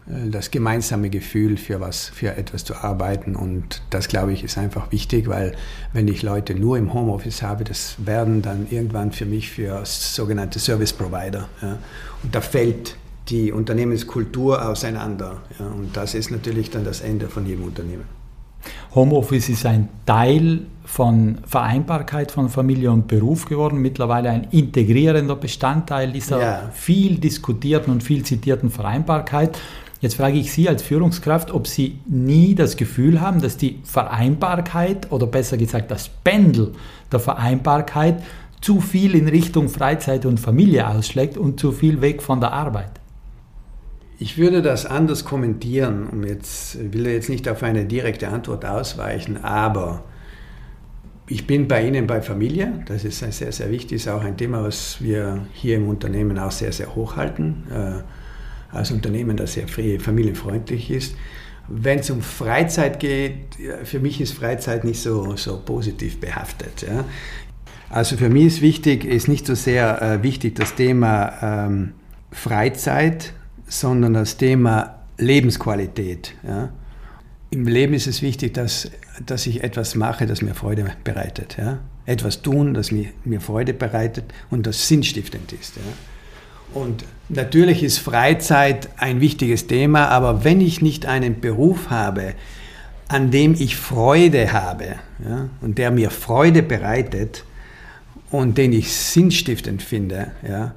äh, 0.06 0.28
das 0.28 0.50
gemeinsame 0.50 1.08
Gefühl 1.08 1.56
für 1.56 1.80
was, 1.80 2.10
für 2.10 2.36
etwas 2.36 2.66
zu 2.66 2.74
arbeiten. 2.74 3.34
Und 3.34 3.80
das, 3.88 4.08
glaube 4.08 4.34
ich, 4.34 4.44
ist 4.44 4.58
einfach 4.58 4.92
wichtig, 4.92 5.26
weil 5.26 5.54
wenn 5.94 6.06
ich 6.06 6.22
Leute 6.22 6.54
nur 6.54 6.76
im 6.76 6.92
Homeoffice 6.92 7.40
habe, 7.40 7.64
das 7.64 7.94
werden 7.96 8.42
dann 8.42 8.66
irgendwann 8.68 9.10
für 9.10 9.24
mich 9.24 9.48
für 9.48 9.80
sogenannte 9.86 10.58
Service 10.58 10.92
Provider. 10.92 11.48
Ja. 11.62 11.78
Und 12.22 12.34
da 12.34 12.42
fällt 12.42 12.98
die 13.30 13.52
Unternehmenskultur 13.52 14.68
auseinander. 14.68 15.40
Ja. 15.58 15.66
Und 15.68 15.96
das 15.96 16.12
ist 16.12 16.30
natürlich 16.30 16.68
dann 16.68 16.84
das 16.84 17.00
Ende 17.00 17.30
von 17.30 17.46
jedem 17.46 17.64
Unternehmen. 17.64 18.19
Homeoffice 18.94 19.48
ist 19.48 19.66
ein 19.66 19.88
Teil 20.06 20.62
von 20.84 21.38
Vereinbarkeit 21.46 22.32
von 22.32 22.48
Familie 22.48 22.90
und 22.90 23.06
Beruf 23.06 23.44
geworden, 23.44 23.78
mittlerweile 23.78 24.30
ein 24.30 24.48
integrierender 24.50 25.36
Bestandteil 25.36 26.10
dieser 26.10 26.40
ja. 26.40 26.70
viel 26.72 27.18
diskutierten 27.18 27.92
und 27.92 28.02
viel 28.02 28.24
zitierten 28.24 28.70
Vereinbarkeit. 28.70 29.56
Jetzt 30.00 30.14
frage 30.14 30.38
ich 30.38 30.50
Sie 30.50 30.68
als 30.68 30.82
Führungskraft, 30.82 31.52
ob 31.52 31.66
Sie 31.66 32.00
nie 32.06 32.54
das 32.54 32.76
Gefühl 32.76 33.20
haben, 33.20 33.40
dass 33.40 33.56
die 33.56 33.80
Vereinbarkeit 33.84 35.12
oder 35.12 35.26
besser 35.26 35.56
gesagt 35.56 35.90
das 35.90 36.08
Pendel 36.08 36.72
der 37.12 37.20
Vereinbarkeit 37.20 38.22
zu 38.60 38.80
viel 38.80 39.14
in 39.14 39.28
Richtung 39.28 39.68
Freizeit 39.68 40.26
und 40.26 40.40
Familie 40.40 40.88
ausschlägt 40.88 41.36
und 41.36 41.60
zu 41.60 41.72
viel 41.72 42.00
weg 42.00 42.22
von 42.22 42.40
der 42.40 42.52
Arbeit. 42.52 42.99
Ich 44.22 44.36
würde 44.36 44.60
das 44.60 44.84
anders 44.84 45.24
kommentieren, 45.24 46.06
um 46.06 46.24
jetzt 46.24 46.92
will 46.92 47.06
jetzt 47.06 47.30
nicht 47.30 47.48
auf 47.48 47.62
eine 47.62 47.86
direkte 47.86 48.28
Antwort 48.28 48.66
ausweichen, 48.66 49.38
aber 49.42 50.04
ich 51.26 51.46
bin 51.46 51.68
bei 51.68 51.86
Ihnen 51.86 52.06
bei 52.06 52.20
Familie. 52.20 52.84
Das 52.84 53.04
ist 53.04 53.20
sehr, 53.20 53.50
sehr 53.50 53.70
wichtig. 53.70 53.92
Ist 53.92 54.08
auch 54.08 54.22
ein 54.22 54.36
Thema, 54.36 54.62
was 54.62 55.00
wir 55.00 55.46
hier 55.54 55.76
im 55.76 55.88
Unternehmen 55.88 56.38
auch 56.38 56.50
sehr, 56.50 56.70
sehr 56.72 56.94
hochhalten. 56.94 57.64
Äh, 57.70 58.76
als 58.76 58.90
Unternehmen, 58.90 59.38
das 59.38 59.54
sehr 59.54 59.66
familienfreundlich 59.66 60.90
ist. 60.90 61.16
Wenn 61.68 62.00
es 62.00 62.10
um 62.10 62.20
Freizeit 62.20 63.00
geht, 63.00 63.56
für 63.84 64.00
mich 64.00 64.20
ist 64.20 64.32
Freizeit 64.32 64.84
nicht 64.84 65.00
so, 65.00 65.34
so 65.36 65.62
positiv 65.64 66.20
behaftet. 66.20 66.82
Ja. 66.82 67.04
Also 67.88 68.18
für 68.18 68.28
mich 68.28 68.46
ist 68.46 68.60
wichtig, 68.60 69.06
ist 69.06 69.28
nicht 69.28 69.46
so 69.46 69.54
sehr 69.54 70.02
äh, 70.02 70.22
wichtig 70.22 70.56
das 70.56 70.74
Thema 70.74 71.32
ähm, 71.66 71.92
Freizeit, 72.30 73.32
sondern 73.70 74.14
das 74.14 74.36
Thema 74.36 74.98
Lebensqualität. 75.16 76.34
Ja. 76.46 76.70
Im 77.50 77.66
Leben 77.66 77.94
ist 77.94 78.06
es 78.06 78.20
wichtig, 78.20 78.52
dass, 78.52 78.90
dass 79.24 79.46
ich 79.46 79.62
etwas 79.62 79.94
mache, 79.94 80.26
das 80.26 80.42
mir 80.42 80.54
Freude 80.54 80.84
bereitet. 81.04 81.56
Ja. 81.56 81.78
Etwas 82.04 82.42
tun, 82.42 82.74
das 82.74 82.90
mir, 82.90 83.06
mir 83.24 83.40
Freude 83.40 83.72
bereitet 83.72 84.24
und 84.50 84.66
das 84.66 84.88
sinnstiftend 84.88 85.52
ist. 85.52 85.76
Ja. 85.76 85.82
Und 86.80 87.04
natürlich 87.28 87.82
ist 87.82 87.98
Freizeit 87.98 88.88
ein 88.96 89.20
wichtiges 89.20 89.66
Thema, 89.66 90.08
aber 90.08 90.44
wenn 90.44 90.60
ich 90.60 90.82
nicht 90.82 91.06
einen 91.06 91.40
Beruf 91.40 91.90
habe, 91.90 92.34
an 93.08 93.30
dem 93.30 93.54
ich 93.54 93.76
Freude 93.76 94.52
habe 94.52 94.96
ja, 95.24 95.48
und 95.60 95.78
der 95.78 95.90
mir 95.90 96.10
Freude 96.10 96.62
bereitet 96.62 97.44
und 98.30 98.56
den 98.56 98.72
ich 98.72 98.92
sinnstiftend 98.92 99.82
finde, 99.82 100.30
ja, 100.46 100.74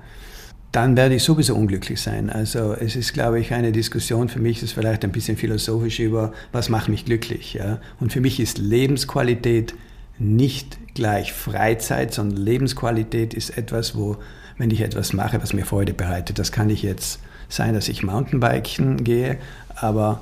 dann 0.73 0.97
werde 0.97 1.15
ich 1.15 1.23
sowieso 1.23 1.55
unglücklich 1.55 2.01
sein. 2.01 2.31
Also 2.31 2.73
es 2.73 2.95
ist, 2.95 3.13
glaube 3.13 3.39
ich, 3.39 3.53
eine 3.53 3.71
Diskussion 3.71 4.27
für 4.27 4.39
mich, 4.39 4.63
ist 4.63 4.73
vielleicht 4.73 5.03
ein 5.03 5.11
bisschen 5.11 5.37
philosophisch 5.37 5.99
über, 5.99 6.33
was 6.51 6.67
macht 6.67 6.89
mich 6.89 7.05
glücklich. 7.05 7.53
Ja? 7.53 7.79
Und 7.99 8.11
für 8.11 8.21
mich 8.21 8.39
ist 8.39 8.57
Lebensqualität 8.57 9.75
nicht 10.17 10.79
gleich 10.95 11.31
Freizeit, 11.31 12.11
sondern 12.11 12.39
Lebensqualität 12.39 13.35
ist 13.35 13.55
etwas, 13.55 13.95
wo 13.95 14.17
wenn 14.57 14.71
ich 14.71 14.81
etwas 14.81 15.13
mache, 15.13 15.41
was 15.41 15.53
mir 15.53 15.65
Freude 15.65 15.93
bereitet. 15.93 16.39
Das 16.39 16.51
kann 16.51 16.69
ich 16.69 16.81
jetzt 16.81 17.19
sein, 17.49 17.75
dass 17.75 17.87
ich 17.87 18.01
Mountainbiken 18.01 19.03
gehe, 19.03 19.37
aber 19.75 20.21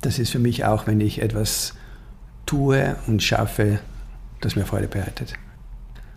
das 0.00 0.18
ist 0.18 0.30
für 0.30 0.38
mich 0.38 0.64
auch, 0.64 0.86
wenn 0.88 1.00
ich 1.00 1.22
etwas 1.22 1.74
tue 2.44 2.96
und 3.06 3.22
schaffe, 3.22 3.78
das 4.40 4.56
mir 4.56 4.64
Freude 4.64 4.88
bereitet. 4.88 5.34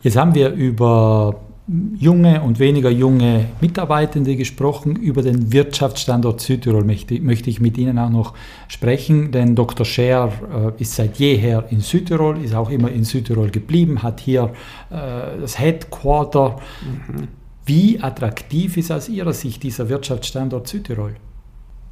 Jetzt 0.01 0.17
haben 0.17 0.33
wir 0.33 0.51
über 0.51 1.39
junge 1.67 2.41
und 2.43 2.59
weniger 2.59 2.91
junge 2.91 3.47
Mitarbeitende 3.59 4.35
gesprochen. 4.35 4.95
Über 4.95 5.23
den 5.23 5.51
Wirtschaftsstandort 5.51 6.39
Südtirol 6.39 6.83
möchte, 6.83 7.19
möchte 7.19 7.49
ich 7.49 7.59
mit 7.59 7.77
Ihnen 7.77 7.97
auch 7.97 8.09
noch 8.09 8.33
sprechen, 8.67 9.31
denn 9.31 9.55
Dr. 9.55 9.85
Scher 9.85 10.73
äh, 10.77 10.81
ist 10.81 10.95
seit 10.95 11.17
jeher 11.17 11.65
in 11.71 11.79
Südtirol, 11.79 12.43
ist 12.43 12.53
auch 12.53 12.69
immer 12.69 12.91
in 12.91 13.03
Südtirol 13.03 13.49
geblieben, 13.49 14.03
hat 14.03 14.19
hier 14.19 14.53
äh, 14.91 15.39
das 15.41 15.57
Headquarter. 15.57 16.57
Mhm. 16.81 17.27
Wie 17.65 17.99
attraktiv 17.99 18.77
ist 18.77 18.91
aus 18.91 19.09
Ihrer 19.09 19.33
Sicht 19.33 19.63
dieser 19.63 19.89
Wirtschaftsstandort 19.89 20.67
Südtirol? 20.67 21.15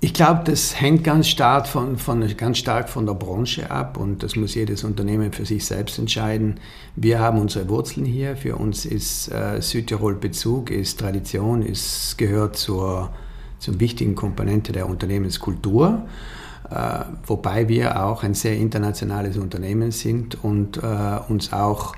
Ich 0.04 0.14
glaube, 0.14 0.42
das 0.44 0.82
hängt 0.82 1.06
ganz 1.06 1.30
stark 1.30 1.66
von, 1.66 1.96
von, 1.98 2.28
ganz 2.36 2.58
stark 2.58 2.90
von 2.90 3.06
der 3.06 3.14
Branche 3.14 3.72
ab 3.72 3.96
und 3.96 4.22
das 4.22 4.36
muss 4.36 4.54
jedes 4.54 4.84
Unternehmen 4.84 5.32
für 5.32 5.46
sich 5.46 5.66
selbst 5.66 5.98
entscheiden. 5.98 6.60
Wir 6.98 7.20
haben 7.20 7.40
unsere 7.40 7.70
Wurzeln 7.70 8.06
hier. 8.06 8.36
Für 8.36 8.58
uns 8.58 8.84
ist 8.84 9.32
äh, 9.32 9.62
Südtirol 9.62 10.16
Bezug, 10.16 10.72
ist 10.72 11.00
Tradition, 11.00 11.62
ist, 11.62 12.18
gehört 12.18 12.58
zur, 12.58 13.12
zur 13.60 13.80
wichtigen 13.80 14.14
Komponente 14.14 14.74
der 14.74 14.90
Unternehmenskultur. 14.90 16.06
Äh, 16.70 16.76
wobei 17.26 17.70
wir 17.70 18.04
auch 18.04 18.24
ein 18.24 18.34
sehr 18.34 18.58
internationales 18.58 19.38
Unternehmen 19.38 19.92
sind 19.92 20.44
und 20.44 20.84
äh, 20.84 21.20
uns 21.30 21.54
auch 21.54 21.96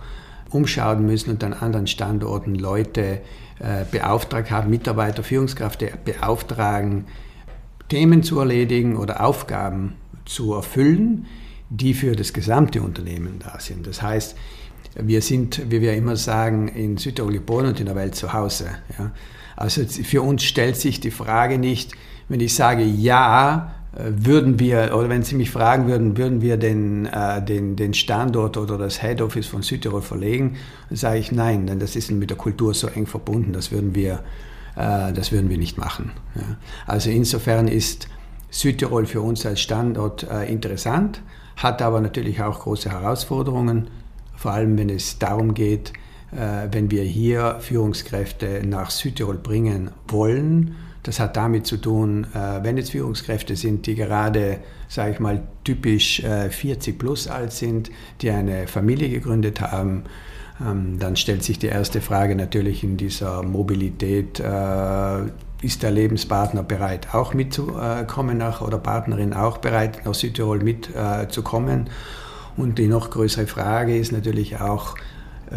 umschauen 0.51 1.07
müssen 1.07 1.31
und 1.31 1.43
an 1.43 1.53
anderen 1.53 1.87
Standorten 1.87 2.53
Leute 2.53 3.21
äh, 3.57 3.83
beauftragt 3.89 4.51
haben, 4.51 4.69
Mitarbeiter, 4.69 5.23
Führungskräfte 5.23 5.89
beauftragen, 6.05 7.05
Themen 7.89 8.23
zu 8.23 8.39
erledigen 8.39 8.97
oder 8.97 9.23
Aufgaben 9.23 9.93
zu 10.25 10.53
erfüllen, 10.53 11.27
die 11.69 11.93
für 11.93 12.15
das 12.15 12.33
gesamte 12.33 12.81
Unternehmen 12.81 13.39
da 13.39 13.59
sind. 13.59 13.87
Das 13.87 14.01
heißt, 14.01 14.35
wir 14.99 15.21
sind, 15.21 15.69
wie 15.69 15.81
wir 15.81 15.93
immer 15.93 16.15
sagen, 16.15 16.67
in 16.67 16.97
Südtirol 16.97 17.33
geboren 17.33 17.67
und 17.67 17.79
in 17.79 17.85
der 17.85 17.95
Welt 17.95 18.15
zu 18.15 18.33
Hause. 18.33 18.69
Ja. 18.97 19.11
Also 19.55 19.83
für 19.85 20.21
uns 20.21 20.43
stellt 20.43 20.77
sich 20.77 20.99
die 20.99 21.11
Frage 21.11 21.57
nicht, 21.57 21.93
wenn 22.27 22.39
ich 22.39 22.55
sage 22.55 22.83
ja, 22.83 23.73
würden 23.97 24.59
wir, 24.59 24.93
oder 24.93 25.07
wenn 25.07 25.23
Sie 25.23 25.35
mich 25.35 25.51
fragen 25.51 25.87
würden, 25.87 26.17
würden 26.17 26.41
wir 26.41 26.57
den, 26.57 27.05
äh, 27.05 27.41
den, 27.41 27.77
den 27.77 27.93
Standort 27.93 28.57
oder 28.57 28.77
das 28.77 29.01
Head 29.01 29.21
Office 29.21 29.47
von 29.47 29.61
Südtirol 29.61 30.01
verlegen, 30.01 30.57
dann 30.89 30.97
sage 30.97 31.19
ich 31.19 31.31
nein, 31.31 31.65
denn 31.65 31.79
das 31.79 31.95
ist 31.95 32.11
mit 32.11 32.29
der 32.29 32.37
Kultur 32.37 32.73
so 32.73 32.87
eng 32.87 33.05
verbunden, 33.07 33.53
das 33.53 33.71
würden 33.71 33.95
wir, 33.95 34.15
äh, 34.15 34.17
das 34.75 35.31
würden 35.31 35.49
wir 35.49 35.57
nicht 35.57 35.77
machen. 35.77 36.11
Also 36.85 37.09
insofern 37.09 37.69
ist 37.69 38.09
Südtirol 38.55 39.05
für 39.05 39.21
uns 39.21 39.45
als 39.45 39.59
Standort 39.59 40.23
äh, 40.23 40.45
interessant, 40.45 41.21
hat 41.57 41.81
aber 41.81 41.99
natürlich 41.99 42.41
auch 42.41 42.61
große 42.61 42.89
Herausforderungen, 42.89 43.89
vor 44.35 44.51
allem 44.51 44.77
wenn 44.77 44.89
es 44.89 45.19
darum 45.19 45.53
geht, 45.53 45.91
äh, 46.31 46.67
wenn 46.71 46.89
wir 46.89 47.03
hier 47.03 47.57
Führungskräfte 47.59 48.61
nach 48.65 48.91
Südtirol 48.91 49.37
bringen 49.37 49.91
wollen, 50.07 50.75
das 51.03 51.19
hat 51.19 51.35
damit 51.35 51.67
zu 51.67 51.77
tun, 51.77 52.27
äh, 52.33 52.63
wenn 52.63 52.77
es 52.77 52.91
Führungskräfte 52.91 53.57
sind, 53.57 53.87
die 53.87 53.95
gerade, 53.95 54.59
sage 54.87 55.11
ich 55.11 55.19
mal, 55.19 55.43
typisch 55.65 56.21
40 56.21 56.87
äh, 56.87 56.97
plus 56.97 57.27
alt 57.27 57.51
sind, 57.51 57.91
die 58.21 58.31
eine 58.31 58.67
Familie 58.67 59.09
gegründet 59.09 59.59
haben, 59.59 60.03
dann 60.59 61.15
stellt 61.15 61.43
sich 61.43 61.59
die 61.59 61.67
erste 61.67 61.99
Frage 61.99 62.35
natürlich 62.35 62.83
in 62.83 62.97
dieser 62.97 63.43
Mobilität, 63.43 64.39
äh, 64.39 65.23
ist 65.61 65.83
der 65.83 65.91
Lebenspartner 65.91 66.63
bereit, 66.63 67.13
auch 67.13 67.33
mitzukommen 67.33 68.37
nach, 68.37 68.61
oder 68.61 68.77
Partnerin 68.77 69.33
auch 69.33 69.57
bereit, 69.57 70.05
nach 70.05 70.13
Südtirol 70.13 70.59
mitzukommen? 70.59 71.89
Und 72.55 72.77
die 72.77 72.87
noch 72.87 73.09
größere 73.09 73.47
Frage 73.47 73.97
ist 73.97 74.11
natürlich 74.11 74.61
auch, 74.61 74.95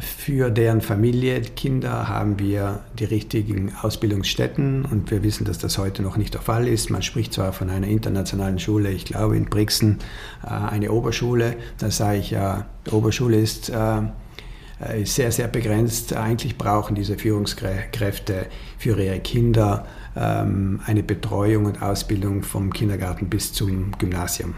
für 0.01 0.51
deren 0.51 0.81
Familie, 0.83 1.41
Kinder, 1.41 2.09
haben 2.09 2.39
wir 2.39 2.81
die 2.99 3.05
richtigen 3.05 3.73
Ausbildungsstätten 3.81 4.85
und 4.85 5.11
wir 5.11 5.23
wissen, 5.23 5.45
dass 5.45 5.59
das 5.59 5.79
heute 5.79 6.03
noch 6.03 6.19
nicht 6.19 6.35
der 6.35 6.43
Fall 6.43 6.69
ist. 6.69 6.91
Man 6.91 7.03
spricht 7.03 7.33
zwar 7.33 7.53
von 7.53 7.71
einer 7.71 7.87
internationalen 7.87 8.59
Schule, 8.59 8.91
ich 8.91 9.07
glaube 9.07 9.37
in 9.37 9.47
Brixen 9.47 9.99
äh, 10.45 10.49
eine 10.49 10.93
Oberschule, 10.93 11.57
da 11.79 11.91
sage 11.91 12.19
ich 12.19 12.31
ja, 12.31 12.67
die 12.87 12.91
Oberschule 12.91 13.39
ist, 13.39 13.71
äh, 13.71 14.03
ist 15.01 15.14
sehr, 15.14 15.33
sehr 15.33 15.49
begrenzt. 15.49 16.14
Eigentlich 16.14 16.57
brauchen 16.57 16.95
diese 16.95 17.19
Führungskräfte 17.19 18.47
für 18.79 19.01
ihre 19.01 19.19
Kinder 19.21 19.87
ähm, 20.17 20.81
eine 20.87 21.03
Betreuung 21.03 21.67
und 21.67 21.83
Ausbildung 21.83 22.43
vom 22.43 22.73
Kindergarten 22.73 23.29
bis 23.29 23.53
zum 23.53 23.93
Gymnasium. 23.99 24.55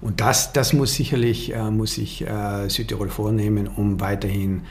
Und 0.00 0.20
das, 0.20 0.52
das 0.52 0.72
muss 0.72 0.94
sicherlich 0.94 1.54
äh, 1.54 1.70
muss 1.70 1.94
sich 1.94 2.26
äh, 2.26 2.68
Südtirol 2.68 3.08
vornehmen, 3.08 3.68
um 3.68 4.00
weiterhin 4.00 4.62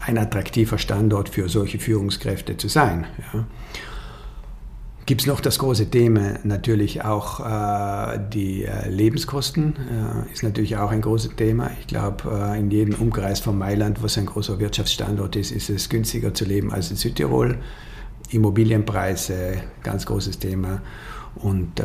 ein 0.00 0.18
attraktiver 0.18 0.78
Standort 0.78 1.28
für 1.28 1.48
solche 1.48 1.78
Führungskräfte 1.78 2.56
zu 2.56 2.68
sein. 2.68 3.06
Ja. 3.32 3.44
Gibt 5.08 5.22
es 5.22 5.26
noch 5.26 5.40
das 5.40 5.58
große 5.58 5.88
Thema, 5.88 6.34
natürlich 6.44 7.02
auch 7.02 7.40
äh, 7.40 8.20
die 8.30 8.66
äh, 8.66 8.90
Lebenskosten, 8.90 9.74
äh, 9.74 10.30
ist 10.30 10.42
natürlich 10.42 10.76
auch 10.76 10.90
ein 10.90 11.00
großes 11.00 11.34
Thema. 11.34 11.70
Ich 11.80 11.86
glaube, 11.86 12.24
äh, 12.30 12.60
in 12.60 12.70
jedem 12.70 12.94
Umkreis 12.94 13.40
von 13.40 13.56
Mailand, 13.56 14.02
was 14.02 14.18
ein 14.18 14.26
großer 14.26 14.58
Wirtschaftsstandort 14.58 15.34
ist, 15.36 15.50
ist 15.50 15.70
es 15.70 15.88
günstiger 15.88 16.34
zu 16.34 16.44
leben 16.44 16.74
als 16.74 16.90
in 16.90 16.98
Südtirol. 16.98 17.56
Immobilienpreise, 18.28 19.62
ganz 19.82 20.04
großes 20.04 20.40
Thema. 20.40 20.82
Und 21.36 21.78
äh, 21.78 21.84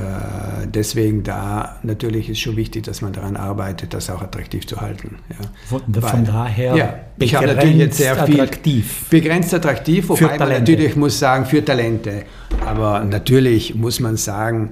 deswegen 0.65 1.23
da 1.23 1.77
natürlich 1.83 2.29
ist 2.29 2.39
schon 2.39 2.55
wichtig, 2.55 2.83
dass 2.83 3.01
man 3.01 3.13
daran 3.13 3.35
arbeitet, 3.35 3.93
das 3.93 4.09
auch 4.09 4.21
attraktiv 4.21 4.65
zu 4.65 4.81
halten. 4.81 5.17
Ja. 5.29 5.35
Von, 5.67 5.81
Weil, 5.87 6.23
daher 6.23 6.75
ja, 6.75 6.95
ich 7.19 7.35
habe 7.35 7.47
natürlich 7.47 7.77
jetzt 7.77 7.97
sehr 7.97 8.15
viel 8.25 8.41
attraktiv. 8.41 9.05
begrenzt 9.09 9.53
attraktiv, 9.53 10.09
wobei 10.09 10.37
man 10.39 10.49
natürlich 10.49 10.95
muss 10.95 11.19
sagen 11.19 11.45
für 11.45 11.63
Talente. 11.63 12.23
Aber 12.65 13.03
natürlich 13.03 13.75
muss 13.75 13.99
man 13.99 14.17
sagen, 14.17 14.71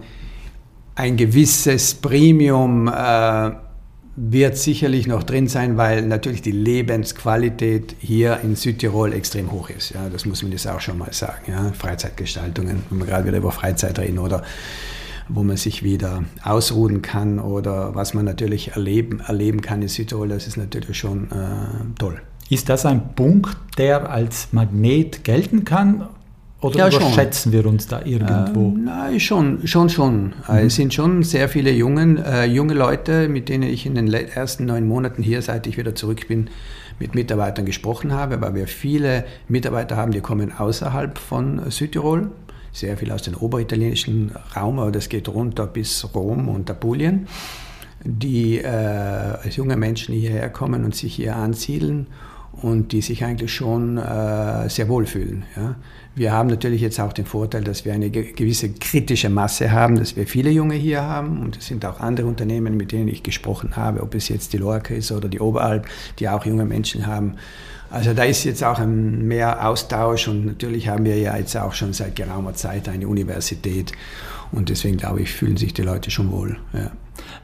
ein 0.95 1.15
gewisses 1.15 1.93
Premium 1.93 2.87
äh, 2.87 3.51
wird 4.15 4.57
sicherlich 4.57 5.07
noch 5.07 5.23
drin 5.23 5.47
sein, 5.47 5.77
weil 5.77 6.01
natürlich 6.05 6.41
die 6.41 6.51
Lebensqualität 6.51 7.95
hier 7.99 8.39
in 8.43 8.55
Südtirol 8.55 9.13
extrem 9.13 9.51
hoch 9.51 9.69
ist. 9.69 9.91
Ja, 9.91 10.09
das 10.09 10.25
muss 10.25 10.43
man 10.43 10.51
jetzt 10.51 10.67
auch 10.67 10.81
schon 10.81 10.97
mal 10.97 11.13
sagen. 11.13 11.43
Ja, 11.47 11.71
Freizeitgestaltungen, 11.71 12.83
wenn 12.89 12.99
wir 12.99 13.05
gerade 13.05 13.25
wieder 13.27 13.37
über 13.37 13.51
Freizeit 13.51 13.97
reden 13.99 14.19
oder 14.19 14.43
wo 15.29 15.43
man 15.43 15.55
sich 15.55 15.81
wieder 15.81 16.23
ausruhen 16.43 17.01
kann 17.01 17.39
oder 17.39 17.95
was 17.95 18.13
man 18.13 18.25
natürlich 18.25 18.71
erleben, 18.71 19.21
erleben 19.21 19.61
kann 19.61 19.81
in 19.81 19.87
Südtirol, 19.87 20.27
das 20.27 20.45
ist 20.45 20.57
natürlich 20.57 20.97
schon 20.97 21.31
äh, 21.31 21.97
toll. 21.97 22.21
Ist 22.49 22.67
das 22.67 22.85
ein 22.85 23.15
Punkt, 23.15 23.55
der 23.77 24.09
als 24.09 24.49
Magnet 24.51 25.23
gelten 25.23 25.63
kann? 25.63 26.09
Oder 26.61 26.77
ja, 26.77 26.87
überschätzen 26.89 27.51
schon. 27.51 27.63
wir 27.63 27.69
uns 27.69 27.87
da 27.87 28.01
irgendwo? 28.05 28.69
Äh, 28.69 28.81
nein, 28.81 29.19
schon, 29.19 29.67
schon, 29.67 29.89
schon. 29.89 30.33
Mhm. 30.47 30.55
Es 30.65 30.75
sind 30.75 30.93
schon 30.93 31.23
sehr 31.23 31.49
viele 31.49 31.71
jungen, 31.71 32.23
äh, 32.23 32.45
junge 32.45 32.75
Leute, 32.75 33.27
mit 33.27 33.49
denen 33.49 33.63
ich 33.63 33.87
in 33.87 33.95
den 33.95 34.13
ersten 34.13 34.65
neun 34.65 34.87
Monaten 34.87 35.23
hier, 35.23 35.41
seit 35.41 35.65
ich 35.65 35.77
wieder 35.77 35.95
zurück 35.95 36.27
bin, 36.27 36.49
mit 36.99 37.15
Mitarbeitern 37.15 37.65
gesprochen 37.65 38.13
habe, 38.13 38.39
weil 38.41 38.53
wir 38.53 38.67
viele 38.67 39.25
Mitarbeiter 39.47 39.97
haben, 39.97 40.11
die 40.11 40.21
kommen 40.21 40.51
außerhalb 40.55 41.17
von 41.17 41.71
Südtirol, 41.71 42.29
sehr 42.71 42.95
viel 42.95 43.11
aus 43.11 43.23
dem 43.23 43.35
oberitalienischen 43.35 44.31
Raum, 44.55 44.77
aber 44.77 44.91
das 44.91 45.09
geht 45.09 45.27
runter 45.27 45.65
bis 45.65 46.07
Rom 46.13 46.47
und 46.47 46.69
Apulien, 46.69 47.27
die 48.03 48.59
äh, 48.59 48.67
als 48.67 49.55
junge 49.55 49.77
Menschen 49.77 50.13
hierher 50.13 50.49
kommen 50.49 50.85
und 50.85 50.95
sich 50.95 51.15
hier 51.15 51.35
ansiedeln 51.35 52.05
und 52.61 52.91
die 52.91 53.01
sich 53.01 53.23
eigentlich 53.23 53.53
schon 53.53 53.97
äh, 53.97 54.69
sehr 54.69 54.87
wohl 54.87 55.05
fühlen. 55.05 55.43
Ja. 55.55 55.75
Wir 56.13 56.33
haben 56.33 56.49
natürlich 56.49 56.81
jetzt 56.81 56.99
auch 56.99 57.13
den 57.13 57.25
Vorteil, 57.25 57.63
dass 57.63 57.85
wir 57.85 57.93
eine 57.93 58.09
gewisse 58.09 58.69
kritische 58.73 59.29
Masse 59.29 59.71
haben, 59.71 59.97
dass 59.97 60.17
wir 60.17 60.27
viele 60.27 60.49
Junge 60.49 60.75
hier 60.75 61.03
haben 61.03 61.39
und 61.41 61.57
es 61.57 61.67
sind 61.67 61.85
auch 61.85 62.01
andere 62.01 62.27
Unternehmen, 62.27 62.75
mit 62.75 62.91
denen 62.91 63.07
ich 63.07 63.23
gesprochen 63.23 63.77
habe, 63.77 64.01
ob 64.01 64.13
es 64.13 64.27
jetzt 64.27 64.51
die 64.51 64.57
Lorca 64.57 64.93
ist 64.93 65.11
oder 65.13 65.29
die 65.29 65.39
Oberalp, 65.39 65.87
die 66.19 66.27
auch 66.27 66.45
junge 66.45 66.65
Menschen 66.65 67.07
haben. 67.07 67.37
Also 67.89 68.13
da 68.13 68.23
ist 68.23 68.43
jetzt 68.43 68.63
auch 68.63 68.79
mehr 68.85 69.65
Austausch 69.67 70.27
und 70.27 70.45
natürlich 70.45 70.89
haben 70.89 71.05
wir 71.05 71.17
ja 71.17 71.37
jetzt 71.37 71.55
auch 71.55 71.73
schon 71.73 71.93
seit 71.93 72.15
geraumer 72.17 72.53
Zeit 72.55 72.89
eine 72.89 73.07
Universität 73.07 73.93
und 74.51 74.69
deswegen 74.69 74.97
glaube 74.97 75.21
ich, 75.21 75.31
fühlen 75.31 75.55
sich 75.55 75.73
die 75.73 75.81
Leute 75.81 76.11
schon 76.11 76.31
wohl. 76.31 76.57
Ja. 76.73 76.91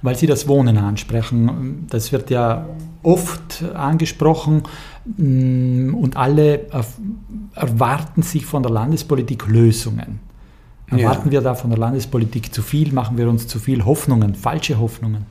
Weil 0.02 0.16
Sie 0.16 0.28
das 0.28 0.48
Wohnen 0.48 0.78
ansprechen, 0.78 1.88
das 1.90 2.12
wird 2.12 2.30
ja 2.30 2.68
oft 3.04 3.64
angesprochen 3.74 4.64
und 5.16 6.12
alle 6.16 6.68
erwarten 7.56 8.24
sich 8.24 8.46
von 8.46 8.64
der 8.64 8.72
Landespolitik 8.72 9.48
Lösungen. 9.48 10.20
Erwarten 10.88 11.28
ja. 11.28 11.32
wir 11.32 11.42
da 11.42 11.56
von 11.56 11.70
der 11.70 11.80
Landespolitik 11.80 12.54
zu 12.54 12.62
viel? 12.62 12.94
Machen 12.94 13.18
wir 13.18 13.30
uns 13.30 13.48
zu 13.48 13.60
viel 13.60 13.86
Hoffnungen, 13.86 14.36
falsche 14.36 14.80
Hoffnungen? 14.80 15.26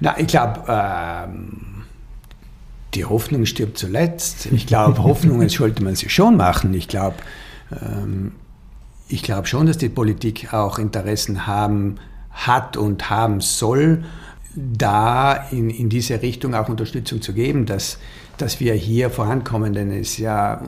Na, 0.00 0.18
ich 0.18 0.26
glaube, 0.26 0.62
ähm, 0.68 1.84
die 2.94 3.04
Hoffnung 3.04 3.46
stirbt 3.46 3.78
zuletzt. 3.78 4.46
Ich 4.46 4.66
glaube, 4.66 5.02
Hoffnungen 5.02 5.48
sollte 5.48 5.82
man 5.82 5.94
sich 5.94 6.12
schon 6.12 6.36
machen. 6.36 6.72
Ich 6.74 6.88
glaube, 6.88 7.16
ähm, 7.70 8.32
ich 9.08 9.22
glaube 9.22 9.46
schon, 9.46 9.66
dass 9.66 9.78
die 9.78 9.88
Politik 9.88 10.52
auch 10.54 10.78
Interessen 10.78 11.46
haben, 11.46 11.96
hat 12.30 12.76
und 12.76 13.10
haben 13.10 13.40
soll, 13.40 14.04
da 14.54 15.34
in, 15.50 15.70
in 15.70 15.88
diese 15.88 16.20
Richtung 16.22 16.54
auch 16.54 16.68
Unterstützung 16.68 17.22
zu 17.22 17.32
geben, 17.32 17.66
dass, 17.66 17.98
dass 18.36 18.60
wir 18.60 18.74
hier 18.74 19.10
vorankommen. 19.10 19.72
Denn 19.72 19.90
es 19.92 20.12
ist 20.12 20.18
ja 20.18 20.62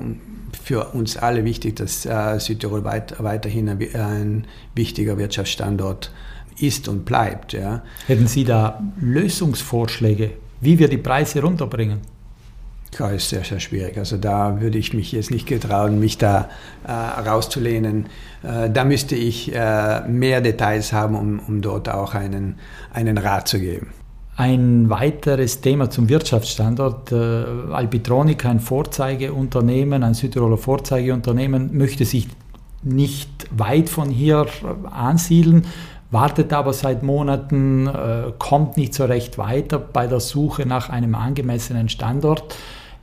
für 0.63 0.93
uns 0.93 1.17
alle 1.17 1.45
wichtig, 1.45 1.77
dass 1.77 2.07
äh, 2.07 2.39
Südtirol 2.39 2.85
weit, 2.85 3.17
weiterhin 3.19 3.69
ein, 3.69 3.95
ein, 3.95 4.47
wichtiger 4.75 5.19
Wirtschaftsstandort 5.19 6.13
ist 6.59 6.89
und 6.89 7.05
bleibt. 7.05 7.53
Ja. 7.53 7.83
Hätten 8.07 8.27
Sie 8.27 8.45
da 8.45 8.83
Lösungsvorschläge, 9.01 10.33
wie 10.61 10.79
wir 10.79 10.89
die 10.89 10.99
Preise 10.99 11.43
runterbringen? 11.43 12.01
Ja, 12.99 13.09
ist 13.09 13.31
sehr, 13.31 13.43
sehr 13.43 13.59
schwierig. 13.59 13.97
Also 13.97 14.19
da 14.19 14.61
würde 14.61 14.77
ich 14.77 14.93
mich 14.93 15.13
jetzt 15.13 15.31
nicht 15.31 15.47
getrauen, 15.47 15.99
mich 15.99 16.19
da 16.19 16.51
äh, 16.87 16.93
rauszulehnen. 16.93 18.07
Äh, 18.43 18.69
da 18.71 18.85
müsste 18.85 19.15
ich 19.15 19.55
äh, 19.55 20.07
mehr 20.07 20.43
Details 20.43 20.93
haben, 20.93 21.15
um, 21.15 21.41
um 21.47 21.63
dort 21.63 21.89
auch 21.89 22.15
einen, 22.15 22.57
einen 22.93 23.17
Rat 23.17 23.49
zu 23.49 23.59
geben. 23.59 23.89
Ein 24.37 24.91
weiteres 24.91 25.63
Thema 25.63 25.89
zum 25.89 26.11
Wirtschaftsstandort. 26.11 27.13
Äh, 27.13 27.73
Alpitronica, 27.73 28.51
ein 28.51 28.61
Vorzeigeunternehmen, 28.61 30.03
ein 30.03 30.15
Südtiroler 30.15 30.59
Vorzeigeunternehmen, 30.59 31.77
möchte 31.77 32.05
sich 32.05 32.29
nicht 32.83 33.47
weit 33.57 33.89
von 33.89 34.11
hier 34.11 34.47
ansiedeln, 34.91 35.67
wartet 36.11 36.53
aber 36.53 36.73
seit 36.73 37.03
Monaten, 37.03 37.87
äh, 37.87 38.33
kommt 38.39 38.77
nicht 38.77 38.93
so 38.93 39.05
recht 39.05 39.39
weiter 39.39 39.79
bei 39.79 40.07
der 40.07 40.21
Suche 40.21 40.67
nach 40.67 40.91
einem 40.91 41.15
angemessenen 41.15 41.89
Standort. 41.89 42.57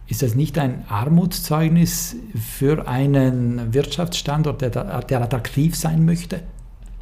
Ist 0.09 0.23
das 0.23 0.33
nicht 0.33 0.57
ein 0.57 0.85
Armutszeugnis 0.89 2.15
für 2.35 2.87
einen 2.87 3.73
Wirtschaftsstandort, 3.75 4.61
der, 4.61 5.01
der 5.03 5.21
attraktiv 5.21 5.75
sein 5.75 6.03
möchte? 6.03 6.41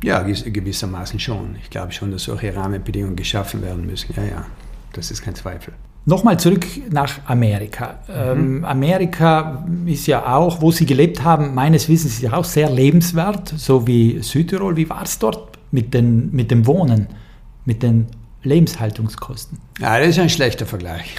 Ja, 0.04 0.22
gewissermaßen 0.22 1.18
schon. 1.18 1.56
Ich 1.64 1.70
glaube 1.70 1.94
schon, 1.94 2.12
dass 2.12 2.24
solche 2.24 2.54
Rahmenbedingungen 2.54 3.16
geschaffen 3.16 3.62
werden 3.62 3.86
müssen. 3.86 4.14
Ja, 4.16 4.24
ja, 4.24 4.46
das 4.92 5.10
ist 5.10 5.22
kein 5.22 5.36
Zweifel. 5.36 5.74
Nochmal 6.06 6.38
zurück 6.38 6.66
nach 6.90 7.20
Amerika. 7.28 8.00
Mhm. 8.08 8.14
Ähm, 8.16 8.66
Amerika 8.66 9.66
ist 9.86 10.06
ja 10.08 10.36
auch, 10.36 10.62
wo 10.62 10.72
Sie 10.72 10.86
gelebt 10.86 11.24
haben, 11.24 11.54
meines 11.56 11.88
Wissens 11.88 12.22
ja 12.22 12.34
auch 12.34 12.46
sehr 12.46 12.70
lebenswert, 12.70 13.54
so 13.56 13.88
wie 13.88 14.22
Südtirol. 14.22 14.76
Wie 14.76 14.90
war 14.90 15.04
es 15.04 15.18
dort 15.18 15.58
mit, 15.72 15.94
den, 15.94 16.30
mit 16.34 16.52
dem 16.52 16.68
Wohnen, 16.68 17.08
mit 17.64 17.84
den 17.84 18.08
Lebenshaltungskosten. 18.44 19.60
Ja, 19.80 20.00
das 20.00 20.10
ist 20.10 20.20
ein 20.20 20.30
schlechter 20.30 20.66
Vergleich. 20.66 21.16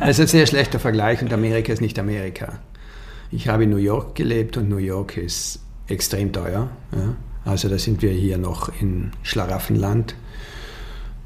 das 0.00 0.10
ist 0.18 0.20
ein 0.20 0.26
sehr 0.26 0.46
schlechter 0.46 0.78
Vergleich 0.78 1.22
und 1.22 1.32
Amerika 1.32 1.72
ist 1.72 1.80
nicht 1.80 1.98
Amerika. 1.98 2.58
Ich 3.30 3.48
habe 3.48 3.64
in 3.64 3.70
New 3.70 3.76
York 3.76 4.14
gelebt 4.14 4.56
und 4.56 4.68
New 4.68 4.76
York 4.76 5.16
ist 5.16 5.60
extrem 5.88 6.32
teuer. 6.32 6.68
Ja. 6.94 7.16
Also 7.44 7.68
da 7.68 7.78
sind 7.78 8.02
wir 8.02 8.12
hier 8.12 8.38
noch 8.38 8.70
in 8.80 9.12
Schlaraffenland. 9.22 10.14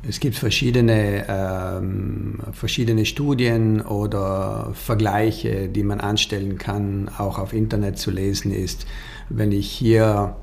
Es 0.09 0.21
gibt 0.21 0.37
verschiedene, 0.37 1.27
ähm, 1.29 2.39
verschiedene 2.53 3.05
Studien 3.07 3.81
oder 3.81 4.71
Vergleiche, 4.75 5.69
die 5.69 5.83
man 5.83 6.01
anstellen 6.01 6.59
kann, 6.59 7.11
auch 7.19 7.39
auf 7.39 7.53
Internet 7.53 7.99
zu 7.99 8.13
lesen 8.13 8.53
ist. 8.53 8.87
Wenn 9.29 9.51
ich 9.51 9.69
hier 9.69 10.37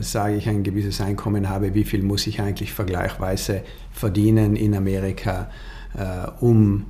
sage 0.00 0.36
ich, 0.36 0.48
ein 0.48 0.62
gewisses 0.62 1.00
Einkommen 1.00 1.48
habe, 1.48 1.74
wie 1.74 1.84
viel 1.84 2.02
muss 2.02 2.26
ich 2.26 2.40
eigentlich 2.40 2.72
vergleichsweise 2.72 3.62
verdienen 3.92 4.56
in 4.56 4.74
Amerika, 4.74 5.50
äh, 5.96 6.28
um 6.40 6.86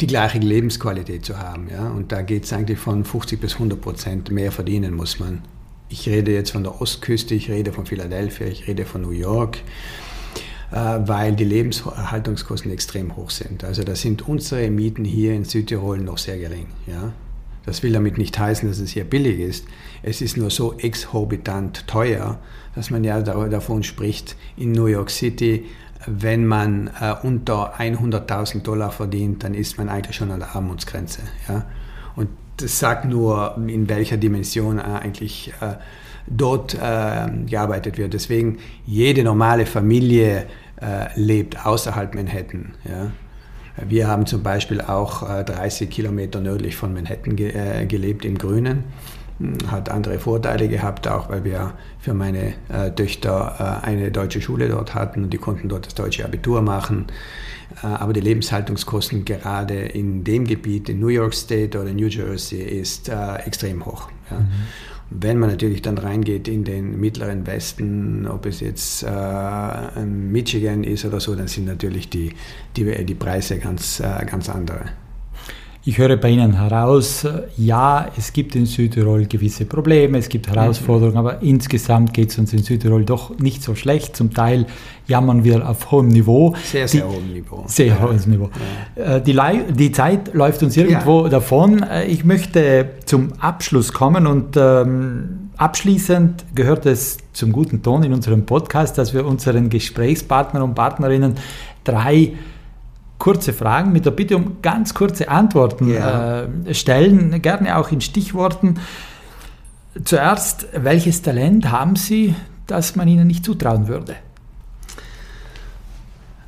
die 0.00 0.06
gleiche 0.06 0.38
Lebensqualität 0.38 1.24
zu 1.24 1.38
haben. 1.38 1.68
Ja? 1.70 1.88
Und 1.88 2.10
da 2.12 2.22
geht 2.22 2.44
es 2.44 2.52
eigentlich 2.52 2.78
von 2.78 3.04
50 3.04 3.40
bis 3.40 3.54
100 3.54 3.80
Prozent 3.80 4.30
mehr 4.30 4.50
verdienen 4.50 4.94
muss 4.94 5.20
man. 5.20 5.42
Ich 5.88 6.08
rede 6.08 6.32
jetzt 6.32 6.52
von 6.52 6.62
der 6.62 6.80
Ostküste, 6.80 7.34
ich 7.34 7.50
rede 7.50 7.72
von 7.72 7.86
Philadelphia, 7.86 8.46
ich 8.46 8.66
rede 8.66 8.84
von 8.84 9.02
New 9.02 9.10
York, 9.10 9.58
äh, 10.70 10.76
weil 10.76 11.34
die 11.34 11.44
Lebenshaltungskosten 11.44 12.70
extrem 12.72 13.16
hoch 13.16 13.30
sind. 13.30 13.62
Also 13.64 13.84
da 13.84 13.94
sind 13.94 14.26
unsere 14.26 14.70
Mieten 14.70 15.04
hier 15.04 15.34
in 15.34 15.44
Südtirol 15.44 15.98
noch 15.98 16.18
sehr 16.18 16.38
gering. 16.38 16.66
Ja? 16.86 17.12
Das 17.66 17.82
will 17.82 17.92
damit 17.92 18.18
nicht 18.18 18.38
heißen, 18.38 18.68
dass 18.68 18.78
es 18.78 18.92
hier 18.92 19.04
billig 19.04 19.38
ist. 19.38 19.66
Es 20.02 20.22
ist 20.22 20.36
nur 20.36 20.50
so 20.50 20.78
exorbitant 20.78 21.86
teuer, 21.86 22.38
dass 22.74 22.90
man 22.90 23.04
ja 23.04 23.20
davon 23.20 23.82
spricht, 23.82 24.36
in 24.56 24.72
New 24.72 24.86
York 24.86 25.10
City, 25.10 25.66
wenn 26.06 26.46
man 26.46 26.88
äh, 27.00 27.14
unter 27.22 27.78
100.000 27.78 28.62
Dollar 28.62 28.90
verdient, 28.90 29.44
dann 29.44 29.54
ist 29.54 29.76
man 29.76 29.88
eigentlich 29.88 30.16
schon 30.16 30.30
an 30.30 30.40
der 30.40 30.54
Armutsgrenze. 30.54 31.22
Ja? 31.48 31.66
Und 32.16 32.28
das 32.56 32.78
sagt 32.78 33.04
nur, 33.04 33.56
in 33.66 33.88
welcher 33.88 34.16
Dimension 34.16 34.78
äh, 34.78 34.82
eigentlich 34.82 35.52
äh, 35.60 35.74
dort 36.26 36.74
äh, 36.74 37.28
gearbeitet 37.46 37.98
wird. 37.98 38.14
Deswegen, 38.14 38.58
jede 38.86 39.22
normale 39.22 39.66
Familie 39.66 40.46
äh, 40.80 41.08
lebt 41.16 41.66
außerhalb 41.66 42.14
Manhattan. 42.14 42.74
Ja? 42.88 43.10
Wir 43.76 44.08
haben 44.08 44.26
zum 44.26 44.42
Beispiel 44.42 44.80
auch 44.80 45.22
30 45.22 45.88
äh, 45.88 45.90
Kilometer 45.90 46.40
nördlich 46.40 46.76
von 46.76 46.92
Manhattan 46.92 47.36
ge 47.36 47.52
äh, 47.52 47.86
gelebt, 47.86 48.24
im 48.24 48.38
Grünen. 48.38 48.84
Hm, 49.38 49.56
hat 49.70 49.88
andere 49.88 50.18
Vorteile 50.18 50.68
gehabt, 50.68 51.08
auch 51.08 51.30
weil 51.30 51.44
wir 51.44 51.72
für 51.98 52.12
meine 52.12 52.54
äh, 52.68 52.90
Töchter 52.90 53.80
äh, 53.82 53.86
eine 53.86 54.10
deutsche 54.10 54.40
Schule 54.40 54.68
dort 54.68 54.94
hatten 54.94 55.24
und 55.24 55.32
die 55.32 55.38
konnten 55.38 55.68
dort 55.68 55.86
das 55.86 55.94
deutsche 55.94 56.24
Abitur 56.24 56.60
machen. 56.60 57.06
Äh, 57.82 57.86
aber 57.86 58.12
die 58.12 58.20
Lebenshaltungskosten 58.20 59.24
gerade 59.24 59.74
in 59.74 60.24
dem 60.24 60.46
Gebiet, 60.46 60.88
in 60.90 61.00
New 61.00 61.08
York 61.08 61.34
State 61.34 61.80
oder 61.80 61.92
New 61.92 62.08
Jersey, 62.08 62.60
ist 62.60 63.08
äh, 63.08 63.36
extrem 63.46 63.86
hoch. 63.86 64.08
Ja. 64.30 64.40
Mhm. 64.40 64.50
Wenn 65.10 65.38
man 65.38 65.50
natürlich 65.50 65.82
dann 65.82 65.98
reingeht 65.98 66.46
in 66.46 66.62
den 66.62 67.00
mittleren 67.00 67.44
Westen, 67.44 68.28
ob 68.28 68.46
es 68.46 68.60
jetzt 68.60 69.02
äh, 69.02 70.04
Michigan 70.04 70.84
ist 70.84 71.04
oder 71.04 71.18
so, 71.18 71.34
dann 71.34 71.48
sind 71.48 71.66
natürlich 71.66 72.08
die, 72.08 72.32
die, 72.76 73.04
die 73.04 73.14
Preise 73.14 73.58
ganz, 73.58 73.98
äh, 73.98 74.24
ganz 74.24 74.48
andere. 74.48 74.84
Ich 75.82 75.96
höre 75.96 76.18
bei 76.18 76.28
Ihnen 76.28 76.58
heraus, 76.60 77.26
ja, 77.56 78.06
es 78.14 78.34
gibt 78.34 78.54
in 78.54 78.66
Südtirol 78.66 79.24
gewisse 79.24 79.64
Probleme, 79.64 80.18
es 80.18 80.28
gibt 80.28 80.46
Herausforderungen, 80.46 81.16
aber 81.16 81.40
insgesamt 81.40 82.12
geht 82.12 82.28
es 82.28 82.38
uns 82.38 82.52
in 82.52 82.62
Südtirol 82.62 83.06
doch 83.06 83.38
nicht 83.38 83.62
so 83.62 83.74
schlecht. 83.74 84.14
Zum 84.14 84.34
Teil 84.34 84.66
jammern 85.06 85.42
wir 85.42 85.66
auf 85.66 85.90
hohem 85.90 86.08
Niveau. 86.08 86.54
Sehr, 86.62 86.86
sehr 86.86 87.06
die, 87.06 87.16
hohem 87.16 87.32
Niveau. 87.32 87.64
Sehr 87.66 87.86
ja. 87.86 88.02
hohes 88.02 88.26
Niveau. 88.26 88.50
Ja. 88.94 89.16
Äh, 89.16 89.22
die, 89.22 89.34
die, 89.72 89.90
Zeit 89.90 90.34
läuft 90.34 90.62
uns 90.62 90.76
irgendwo 90.76 91.22
ja. 91.22 91.30
davon. 91.30 91.82
Äh, 91.82 92.04
ich 92.08 92.26
möchte 92.26 92.90
zum 93.06 93.32
Abschluss 93.40 93.94
kommen 93.94 94.26
und 94.26 94.58
ähm, 94.58 95.50
abschließend 95.56 96.44
gehört 96.54 96.84
es 96.84 97.16
zum 97.32 97.52
guten 97.52 97.82
Ton 97.82 98.02
in 98.02 98.12
unserem 98.12 98.44
Podcast, 98.44 98.98
dass 98.98 99.14
wir 99.14 99.24
unseren 99.24 99.70
Gesprächspartnern 99.70 100.62
und 100.62 100.74
Partnerinnen 100.74 101.36
drei 101.84 102.34
kurze 103.20 103.52
Fragen 103.52 103.92
mit 103.92 104.04
der 104.06 104.10
Bitte 104.10 104.36
um 104.36 104.60
ganz 104.62 104.94
kurze 104.94 105.28
Antworten 105.28 105.88
ja. 105.88 106.42
äh, 106.42 106.74
stellen, 106.74 107.40
gerne 107.40 107.76
auch 107.76 107.92
in 107.92 108.00
Stichworten. 108.00 108.80
Zuerst, 110.04 110.66
welches 110.72 111.22
Talent 111.22 111.70
haben 111.70 111.94
Sie, 111.94 112.34
das 112.66 112.96
man 112.96 113.06
Ihnen 113.06 113.28
nicht 113.28 113.44
zutrauen 113.44 113.86
würde? 113.86 114.16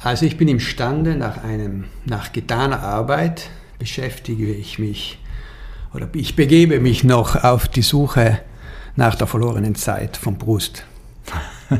Also 0.00 0.26
ich 0.26 0.36
bin 0.36 0.48
imstande, 0.48 1.14
nach, 1.14 1.44
einem, 1.44 1.84
nach 2.04 2.32
getaner 2.32 2.82
Arbeit 2.82 3.50
beschäftige 3.78 4.52
ich 4.52 4.78
mich 4.78 5.18
oder 5.94 6.08
ich 6.14 6.34
begebe 6.34 6.80
mich 6.80 7.04
noch 7.04 7.44
auf 7.44 7.68
die 7.68 7.82
Suche 7.82 8.40
nach 8.96 9.14
der 9.14 9.26
verlorenen 9.26 9.74
Zeit 9.74 10.16
von 10.16 10.38
Brust. 10.38 10.84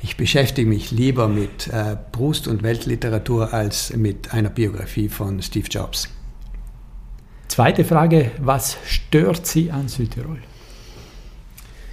Ich 0.00 0.16
beschäftige 0.16 0.68
mich 0.68 0.90
lieber 0.92 1.26
mit 1.26 1.66
äh, 1.68 1.96
Brust 2.12 2.46
und 2.46 2.62
Weltliteratur 2.62 3.52
als 3.52 3.94
mit 3.96 4.32
einer 4.32 4.50
Biografie 4.50 5.08
von 5.08 5.42
Steve 5.42 5.66
Jobs. 5.68 6.08
Zweite 7.48 7.84
Frage, 7.84 8.30
was 8.38 8.76
stört 8.86 9.46
Sie 9.46 9.72
an 9.72 9.88
Südtirol? 9.88 10.38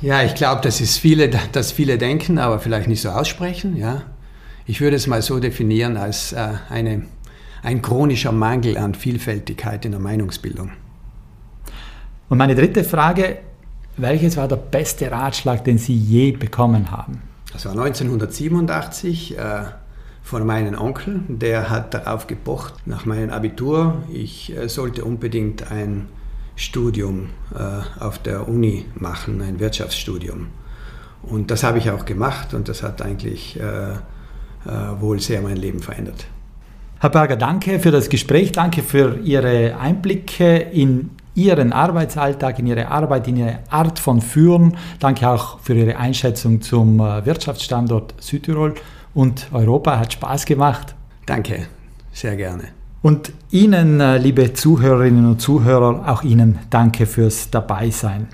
Ja, 0.02 0.22
ich 0.24 0.36
glaube, 0.36 0.62
das 0.62 0.82
ist 0.82 0.98
viele, 0.98 1.30
dass 1.52 1.72
viele 1.72 1.98
denken, 1.98 2.38
aber 2.38 2.60
vielleicht 2.60 2.88
nicht 2.88 3.02
so 3.02 3.10
aussprechen. 3.10 3.76
Ja. 3.76 4.04
Ich 4.68 4.82
würde 4.82 4.98
es 4.98 5.08
mal 5.08 5.24
so 5.24 5.39
definieren 5.39 5.98
als 5.98 6.34
äh, 6.34 6.50
eine, 6.70 7.06
ein 7.63 7.82
chronischer 7.82 8.32
Mangel 8.32 8.78
an 8.78 8.94
Vielfältigkeit 8.94 9.84
in 9.86 9.91
der 9.91 10.02
Meinungsbildung. 10.02 10.72
Und 12.30 12.38
meine 12.38 12.54
dritte 12.54 12.84
Frage, 12.84 13.39
welches 13.98 14.38
war 14.38 14.48
der 14.48 14.58
beste 14.58 15.10
Ratschlag, 15.10 15.63
den 15.63 15.80
Sie 15.80 15.96
je 15.96 16.32
bekommen 16.34 16.91
haben? 16.91 17.22
Das 17.56 17.63
war 17.63 17.72
1987 17.72 19.38
äh, 19.38 19.41
von 20.22 20.46
meinem 20.46 20.78
Onkel. 20.78 21.22
Der 21.30 21.70
hat 21.70 21.94
darauf 21.94 22.28
gepocht, 22.28 22.74
nach 22.86 23.06
meinem 23.06 23.30
Abitur, 23.30 24.04
ich 24.12 24.54
äh, 24.54 24.68
sollte 24.68 25.06
unbedingt 25.06 25.72
ein 25.72 26.10
Studium 26.58 27.30
äh, 27.58 28.04
auf 28.04 28.20
der 28.20 28.50
Uni 28.50 28.84
machen, 28.96 29.41
ein 29.41 29.62
Wirtschaftsstudium. 29.62 30.48
Und 31.24 31.50
das 31.50 31.63
habe 31.63 31.78
ich 31.78 31.89
auch 31.91 32.04
gemacht 32.04 32.54
und 32.54 32.68
das 32.68 32.84
hat 32.84 33.02
eigentlich 33.02 33.58
äh, 33.58 33.94
äh, 33.94 33.98
wohl 35.00 35.22
sehr 35.22 35.39
mein 35.41 35.56
Leben 35.56 35.80
verändert. 35.80 36.28
Herr 37.00 37.10
Berger, 37.10 37.38
danke 37.38 37.80
für 37.80 37.91
das 37.91 38.10
Gespräch, 38.10 38.52
danke 38.52 38.84
für 38.84 39.18
Ihre 39.24 39.78
Einblicke 39.78 40.58
in 40.58 41.12
Ihren 41.36 41.74
Arbeitsalltag, 41.74 42.60
in 42.60 42.67
Ihre 42.67 42.88
Arbeit, 42.88 43.28
in 43.28 43.38
Ihre 43.38 43.60
Art 43.69 44.00
von 44.00 44.21
Führen. 44.21 44.78
Danke 45.00 45.30
auch 45.30 45.60
für 45.60 45.76
Ihre 45.76 45.98
Einschätzung 45.98 46.62
zum 46.62 47.00
äh, 47.00 47.26
Wirtschaftsstandort 47.26 48.15
Südtirol 48.19 48.76
und 49.13 49.48
Europa. 49.52 50.00
Hat 50.00 50.13
Spaß 50.13 50.45
gemacht. 50.45 50.95
Danke, 51.26 51.67
sehr 52.12 52.36
gerne. 52.36 52.63
Und 53.02 53.34
Ihnen, 53.52 54.00
äh, 54.00 54.17
liebe 54.17 54.54
Zuhörerinnen 54.54 55.28
und 55.28 55.41
Zuhörer, 55.41 56.08
auch 56.08 56.24
Ihnen 56.24 56.60
danke 56.69 57.06
fürs 57.06 57.52
Dabeisein. 57.52 58.28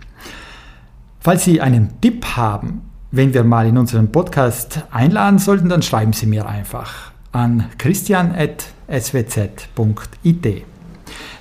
Falls 1.19 1.43
Sie 1.43 1.59
einen 1.59 1.99
Tipp 2.01 2.25
haben, 2.37 2.81
wenn 3.11 3.33
wir 3.33 3.43
mal 3.43 3.67
in 3.67 3.77
unseren 3.77 4.11
Podcast 4.11 4.85
einladen 4.91 5.39
sollten, 5.39 5.69
dann 5.69 5.81
schreiben 5.81 6.13
Sie 6.13 6.25
mir 6.25 6.47
einfach 6.47 7.11
an 7.31 7.65
christian.swz.it. 7.77 10.70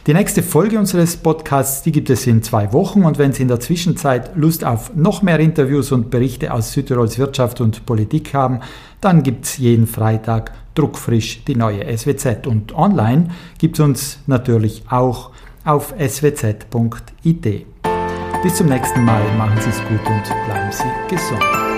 Die 0.07 0.15
nächste 0.15 0.43
Folge 0.43 0.79
unseres 0.79 1.19
Podcasts, 1.19 1.83
die 1.83 1.93
gibt 1.93 2.09
es 2.09 2.27
in 2.27 2.43
zwei 2.43 2.73
Wochen 2.73 3.05
und 3.05 3.19
wenn 3.19 3.35
Sie 3.35 3.43
in 3.43 3.49
der 3.49 3.61
Zwischenzeit 3.61 4.35
Lust 4.35 4.65
auf 4.65 4.93
noch 4.95 5.21
mehr 5.21 5.39
Interviews 5.39 5.93
und 5.93 6.09
Berichte 6.09 6.55
aus 6.55 6.73
Südtirols 6.73 7.19
Wirtschaft 7.19 7.61
und 7.61 7.85
Politik 7.85 8.33
haben, 8.33 8.61
dann 9.03 9.23
gibt 9.23 9.45
es 9.45 9.59
jeden 9.59 9.87
Freitag 9.87 10.53
druckfrisch 10.75 11.45
die 11.45 11.55
neue 11.55 11.85
SWZ 11.97 12.47
und 12.47 12.75
online 12.75 13.29
gibt 13.59 13.79
es 13.79 13.85
uns 13.85 14.19
natürlich 14.27 14.85
auch 14.89 15.33
auf 15.67 15.93
swz.it. 15.99 17.67
Bis 18.43 18.55
zum 18.55 18.69
nächsten 18.69 19.05
Mal, 19.05 19.23
machen 19.37 19.61
Sie 19.61 19.69
es 19.69 19.79
gut 19.81 20.01
und 20.07 20.47
bleiben 20.47 20.73
Sie 20.73 21.15
gesund. 21.15 21.69